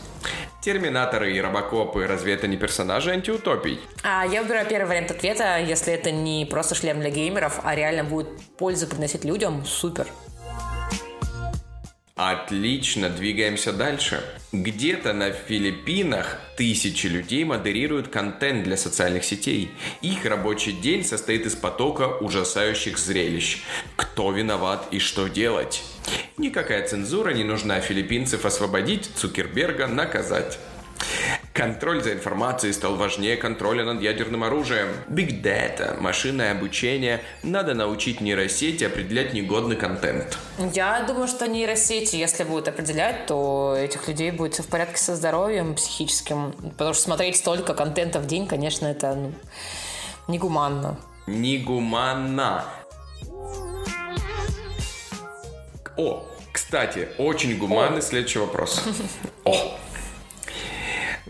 [0.63, 3.81] Терминаторы и робокопы, разве это не персонажи антиутопий?
[4.05, 5.59] А я выбираю первый вариант ответа.
[5.59, 10.07] Если это не просто шлем для геймеров, а реально будет пользу приносить людям, супер.
[12.17, 14.23] Отлично, двигаемся дальше.
[14.53, 19.73] Где-то на Филиппинах тысячи людей модерируют контент для социальных сетей.
[20.01, 23.65] Их рабочий день состоит из потока ужасающих зрелищ.
[23.97, 25.83] Кто виноват и что делать?
[26.37, 30.61] Никакая цензура не нужна филиппинцев освободить, Цукерберга наказать.
[31.55, 34.89] Контроль за информацией стал важнее контроля над ядерным оружием.
[35.09, 40.37] Big Data, машинное обучение, надо научить нейросети определять негодный контент.
[40.73, 45.15] Я думаю, что нейросети, если будут определять, то этих людей будет все в порядке со
[45.15, 46.51] здоровьем психическим.
[46.77, 49.33] Потому что смотреть столько контента в день, конечно, это ну,
[50.27, 50.99] негуманно.
[51.29, 52.65] Негуманно.
[55.97, 58.83] О, кстати, очень гуманный следующий вопрос.
[59.45, 59.79] О!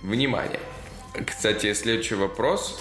[0.05, 0.61] Внимание.
[1.27, 2.79] Кстати, следующий вопрос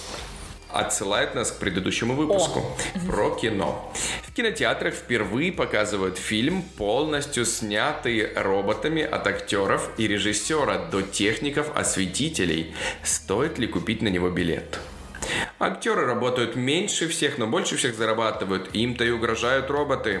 [0.68, 2.62] отсылает нас к предыдущему выпуску
[3.06, 3.90] про кино.
[4.24, 12.74] В кинотеатрах впервые показывают фильм, полностью снятый роботами от актеров и режиссера до техников-осветителей.
[13.02, 14.78] Стоит ли купить на него билет?
[15.58, 18.68] Актеры работают меньше всех, но больше всех зарабатывают.
[18.74, 20.20] Им-то и угрожают роботы.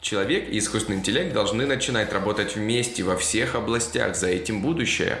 [0.00, 5.18] Человек и искусственный интеллект должны начинать работать вместе во всех областях, за этим будущее.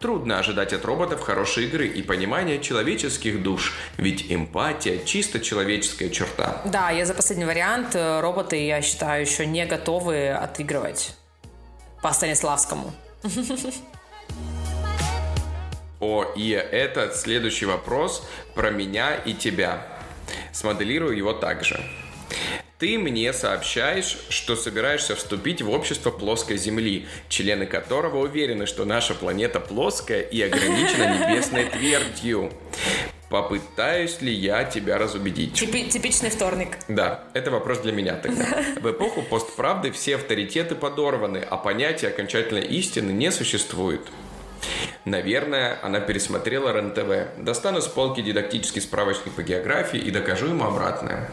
[0.00, 6.62] Трудно ожидать от роботов хорошей игры и понимания человеческих душ, ведь эмпатия– чисто человеческая черта.
[6.66, 7.96] Да, я за последний вариант.
[7.96, 11.16] Э, Роботы, я считаю, еще не готовы отыгрывать
[12.00, 12.92] по Станиславскому.
[15.98, 18.24] О, и этот следующий вопрос
[18.54, 19.84] про меня и тебя.
[20.52, 21.84] Смоделирую его также.
[22.78, 29.14] Ты мне сообщаешь, что собираешься вступить в общество плоской Земли, члены которого уверены, что наша
[29.14, 32.52] планета плоская и ограничена небесной твердью.
[33.30, 35.60] Попытаюсь ли я тебя разубедить?
[35.60, 36.78] Типи- типичный вторник.
[36.86, 38.44] Да, это вопрос для меня тогда.
[38.80, 44.02] В эпоху постправды все авторитеты подорваны, а понятия окончательной истины не существует.
[45.04, 47.42] Наверное, она пересмотрела РЕН-ТВ.
[47.42, 51.28] Достану с полки дидактический справочник по географии и докажу ему обратное.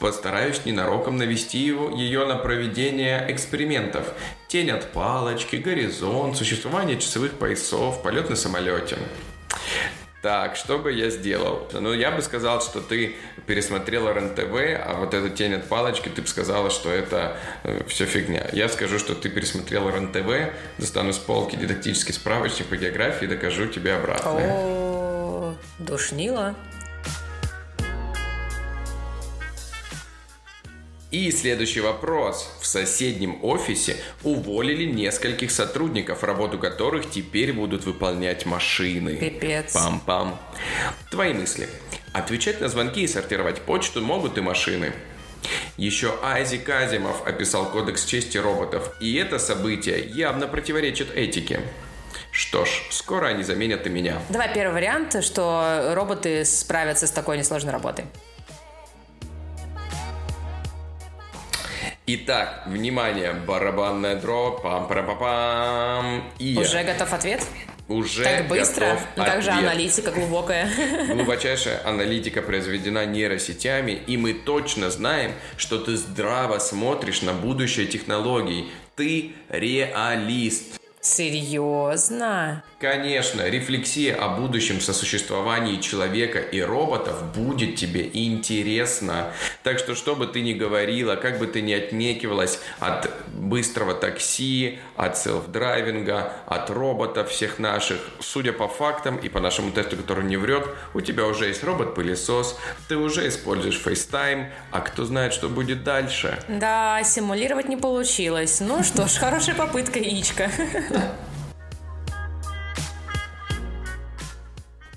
[0.00, 4.12] Постараюсь ненароком навести его, ее на проведение экспериментов.
[4.48, 8.98] Тень от палочки, горизонт, существование часовых поясов, полет на самолете.
[10.22, 11.68] Так, что бы я сделал?
[11.72, 13.14] Ну, я бы сказал, что ты
[13.46, 17.36] пересмотрела РЕН-ТВ, а вот эту тень от палочки ты бы сказала, что это
[17.86, 18.44] все фигня.
[18.52, 23.66] Я скажу, что ты пересмотрела РЕН-ТВ, достану с полки дидактический справочник по географии и докажу
[23.66, 24.52] тебе обратное.
[24.52, 26.56] О, душнило.
[31.12, 32.50] И следующий вопрос.
[32.60, 39.16] В соседнем офисе уволили нескольких сотрудников, работу которых теперь будут выполнять машины.
[39.16, 39.74] Пипец.
[39.74, 40.36] Пам-пам.
[41.10, 41.68] Твои мысли.
[42.12, 44.92] Отвечать на звонки и сортировать почту могут и машины.
[45.76, 51.60] Еще Айзек Азимов описал кодекс чести роботов, и это событие явно противоречит этике.
[52.32, 54.20] Что ж, скоро они заменят и меня.
[54.28, 58.06] Давай первый вариант, что роботы справятся с такой несложной работой.
[62.08, 67.44] Итак, внимание, барабанная дробь, пам пам пам пам И Уже готов ответ?
[67.88, 68.86] уже Так быстро?
[68.86, 69.64] готов Ну как же ответ.
[69.70, 70.70] аналитика глубокая.
[71.08, 78.70] Глубочайшая аналитика произведена нейросетями, и мы точно знаем, что ты здраво смотришь на будущее технологий.
[78.94, 80.80] Ты реалист.
[81.06, 82.64] Серьезно?
[82.80, 89.32] Конечно, рефлексия о будущем сосуществовании человека и роботов будет тебе интересна.
[89.62, 94.80] Так что, что бы ты ни говорила, как бы ты ни отнекивалась от быстрого такси,
[94.96, 100.36] от селф-драйвинга, от роботов всех наших, судя по фактам и по нашему тесту, который не
[100.36, 105.84] врет, у тебя уже есть робот-пылесос, ты уже используешь FaceTime, а кто знает, что будет
[105.84, 106.42] дальше.
[106.48, 108.58] Да, симулировать не получилось.
[108.60, 110.50] Ну что ж, хорошая попытка, яичко.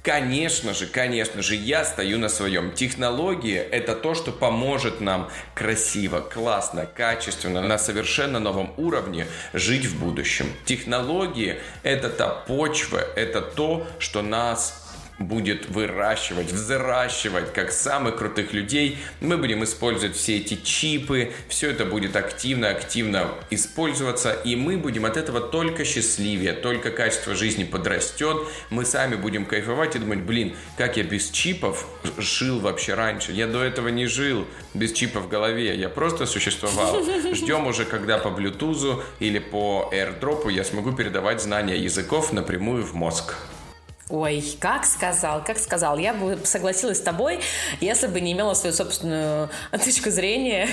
[0.10, 2.72] Конечно же, конечно же, я стою на своем.
[2.72, 10.00] Технологии– это то, что поможет нам красиво, классно, качественно, на совершенно новом уровне жить в
[10.00, 10.47] будущем.
[10.66, 14.89] Технологии– это та почва, это то, что нас
[15.20, 18.97] будет выращивать, взращивать как самых крутых людей.
[19.20, 25.17] Мы будем использовать все эти чипы, все это будет активно-активно использоваться, и мы будем от
[25.17, 28.38] этого только счастливее, только качество жизни подрастет,
[28.70, 31.86] мы сами будем кайфовать и думать, блин, как я без чипов
[32.17, 37.03] жил вообще раньше, я до этого не жил без чипа в голове, я просто существовал.
[37.34, 42.93] Ждем уже, когда по Bluetooth или по AirDrop я смогу передавать знания языков напрямую в
[42.93, 43.36] мозг.
[44.10, 45.99] Ой, как сказал, как сказал.
[45.99, 47.39] Я бы согласилась с тобой,
[47.80, 50.68] если бы не имела свою собственную точку зрения,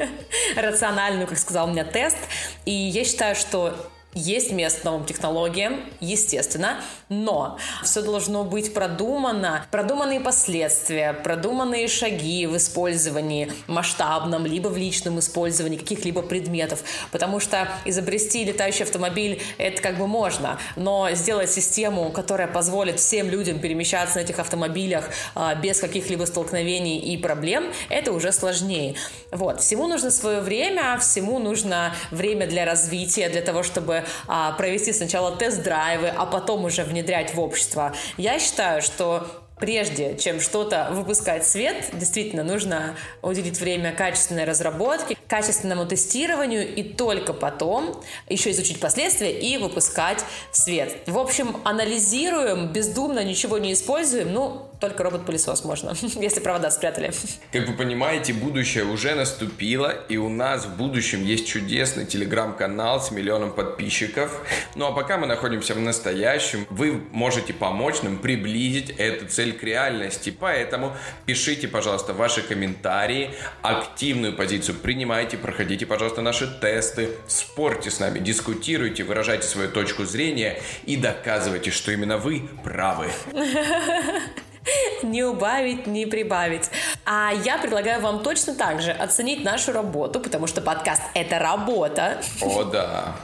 [0.56, 2.16] рациональную, как сказал у меня тест.
[2.64, 3.76] И я считаю, что
[4.12, 12.56] Есть место новым технологиям, естественно, но все должно быть продумано, продуманные последствия, продуманные шаги в
[12.56, 16.82] использовании масштабном, либо в личном использовании каких-либо предметов,
[17.12, 23.30] потому что изобрести летающий автомобиль это как бы можно, но сделать систему, которая позволит всем
[23.30, 28.96] людям перемещаться на этих автомобилях а, без каких-либо столкновений и проблем, это уже сложнее.
[29.30, 34.92] Вот, всему нужно свое время, всему нужно время для развития, для того, чтобы а, провести
[34.92, 37.94] сначала тест-драйвы, а потом уже внедрять в общество.
[38.16, 39.26] Я считаю, что
[39.60, 46.82] прежде чем что-то выпускать в свет, действительно нужно уделить время качественной разработке, качественному тестированию и
[46.82, 50.96] только потом еще изучить последствия и выпускать в свет.
[51.06, 57.12] В общем, анализируем, бездумно ничего не используем, ну, только робот-пылесос можно, если провода спрятали.
[57.52, 63.10] Как вы понимаете, будущее уже наступило, и у нас в будущем есть чудесный телеграм-канал с
[63.10, 64.40] миллионом подписчиков.
[64.74, 69.62] Ну а пока мы находимся в настоящем, вы можете помочь нам приблизить эту цель к
[69.62, 70.34] реальности.
[70.38, 73.30] Поэтому пишите, пожалуйста, ваши комментарии,
[73.62, 80.60] активную позицию принимайте, проходите, пожалуйста, наши тесты, спорьте с нами, дискутируйте, выражайте свою точку зрения
[80.84, 83.10] и доказывайте, что именно вы правы.
[85.02, 86.70] не убавить, не прибавить.
[87.04, 92.22] А я предлагаю вам точно так же оценить нашу работу, потому что подкаст— это работа.
[92.40, 93.16] О, да.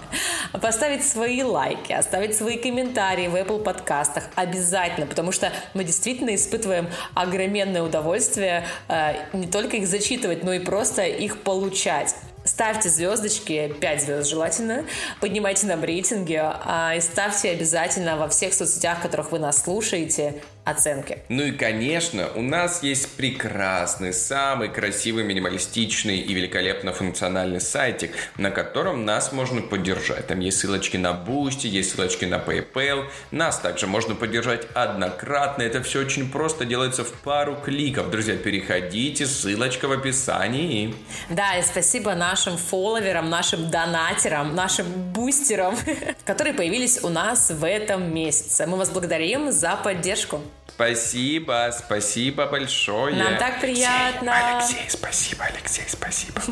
[0.60, 6.88] Поставить свои лайки, оставить свои комментарии в Apple подкастах обязательно, потому что мы действительно испытываем
[7.14, 12.14] огроменное удовольствие э, не только их зачитывать, но и просто их получать.
[12.44, 14.84] Ставьте звездочки, 5 звезд желательно,
[15.20, 20.40] поднимайте нам рейтинги а, и ставьте обязательно во всех соцсетях, в которых вы нас слушаете,
[20.66, 21.20] оценки.
[21.28, 28.50] Ну и, конечно, у нас есть прекрасный, самый красивый, минималистичный и великолепно функциональный сайтик, на
[28.50, 30.26] котором нас можно поддержать.
[30.26, 33.04] Там есть ссылочки на Boosty, есть ссылочки на PayPal.
[33.30, 35.62] Нас также можно поддержать однократно.
[35.62, 38.10] Это все очень просто делается в пару кликов.
[38.10, 40.96] Друзья, переходите, ссылочка в описании.
[41.30, 45.76] Да, и спасибо нашим фолловерам, нашим донатерам, нашим бустерам,
[46.24, 48.66] которые появились у нас в этом месяце.
[48.66, 50.40] Мы вас благодарим за поддержку.
[50.76, 53.16] Спасибо, спасибо большое.
[53.16, 54.58] Нам так приятно.
[54.58, 56.42] Алексей, Алексей спасибо, Алексей, спасибо.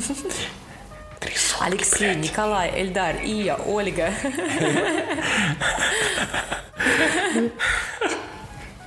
[1.20, 2.30] Три сотки, Алексей, блядь.
[2.30, 4.14] Николай, Эльдар, Ия, Ольга.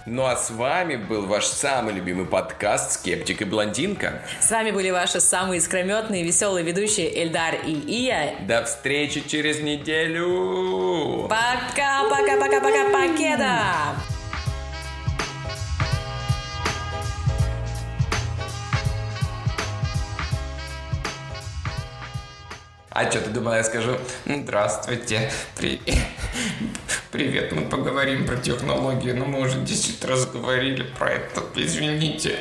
[0.07, 4.23] Ну а с вами был ваш самый любимый подкаст «Скептик и блондинка».
[4.39, 8.39] С вами были ваши самые искрометные, веселые ведущие Эльдар и Ия.
[8.47, 11.27] До встречи через неделю!
[11.29, 13.95] Пока, пока, пока, пока,
[22.97, 23.95] А что ты думала, я скажу?
[24.25, 25.79] Здравствуйте, при...
[27.11, 32.39] привет, мы поговорим про технологии, но мы уже 10 раз говорили про это, извините.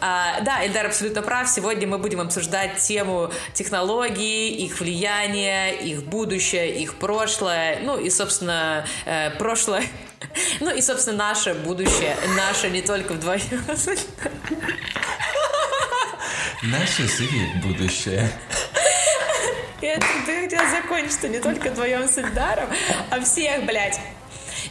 [0.00, 1.50] А, да, Эльдар абсолютно прав.
[1.50, 8.86] Сегодня мы будем обсуждать тему технологий, их влияние, их будущее, их прошлое, ну и, собственно,
[9.04, 9.84] э, прошлое,
[10.60, 13.62] ну и, собственно, наше будущее, наше не только вдвоем.
[16.62, 17.20] Наше с
[17.62, 18.30] будущее.
[19.82, 22.68] Я ты хотела закончить, не только вдвоем с Эльдаром,
[23.10, 24.00] а всех, блядь.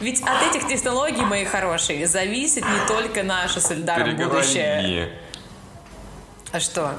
[0.00, 5.16] Ведь от этих технологий, мои хорошие, зависит не только наше с Эльдаром будущее.
[6.52, 6.98] А что?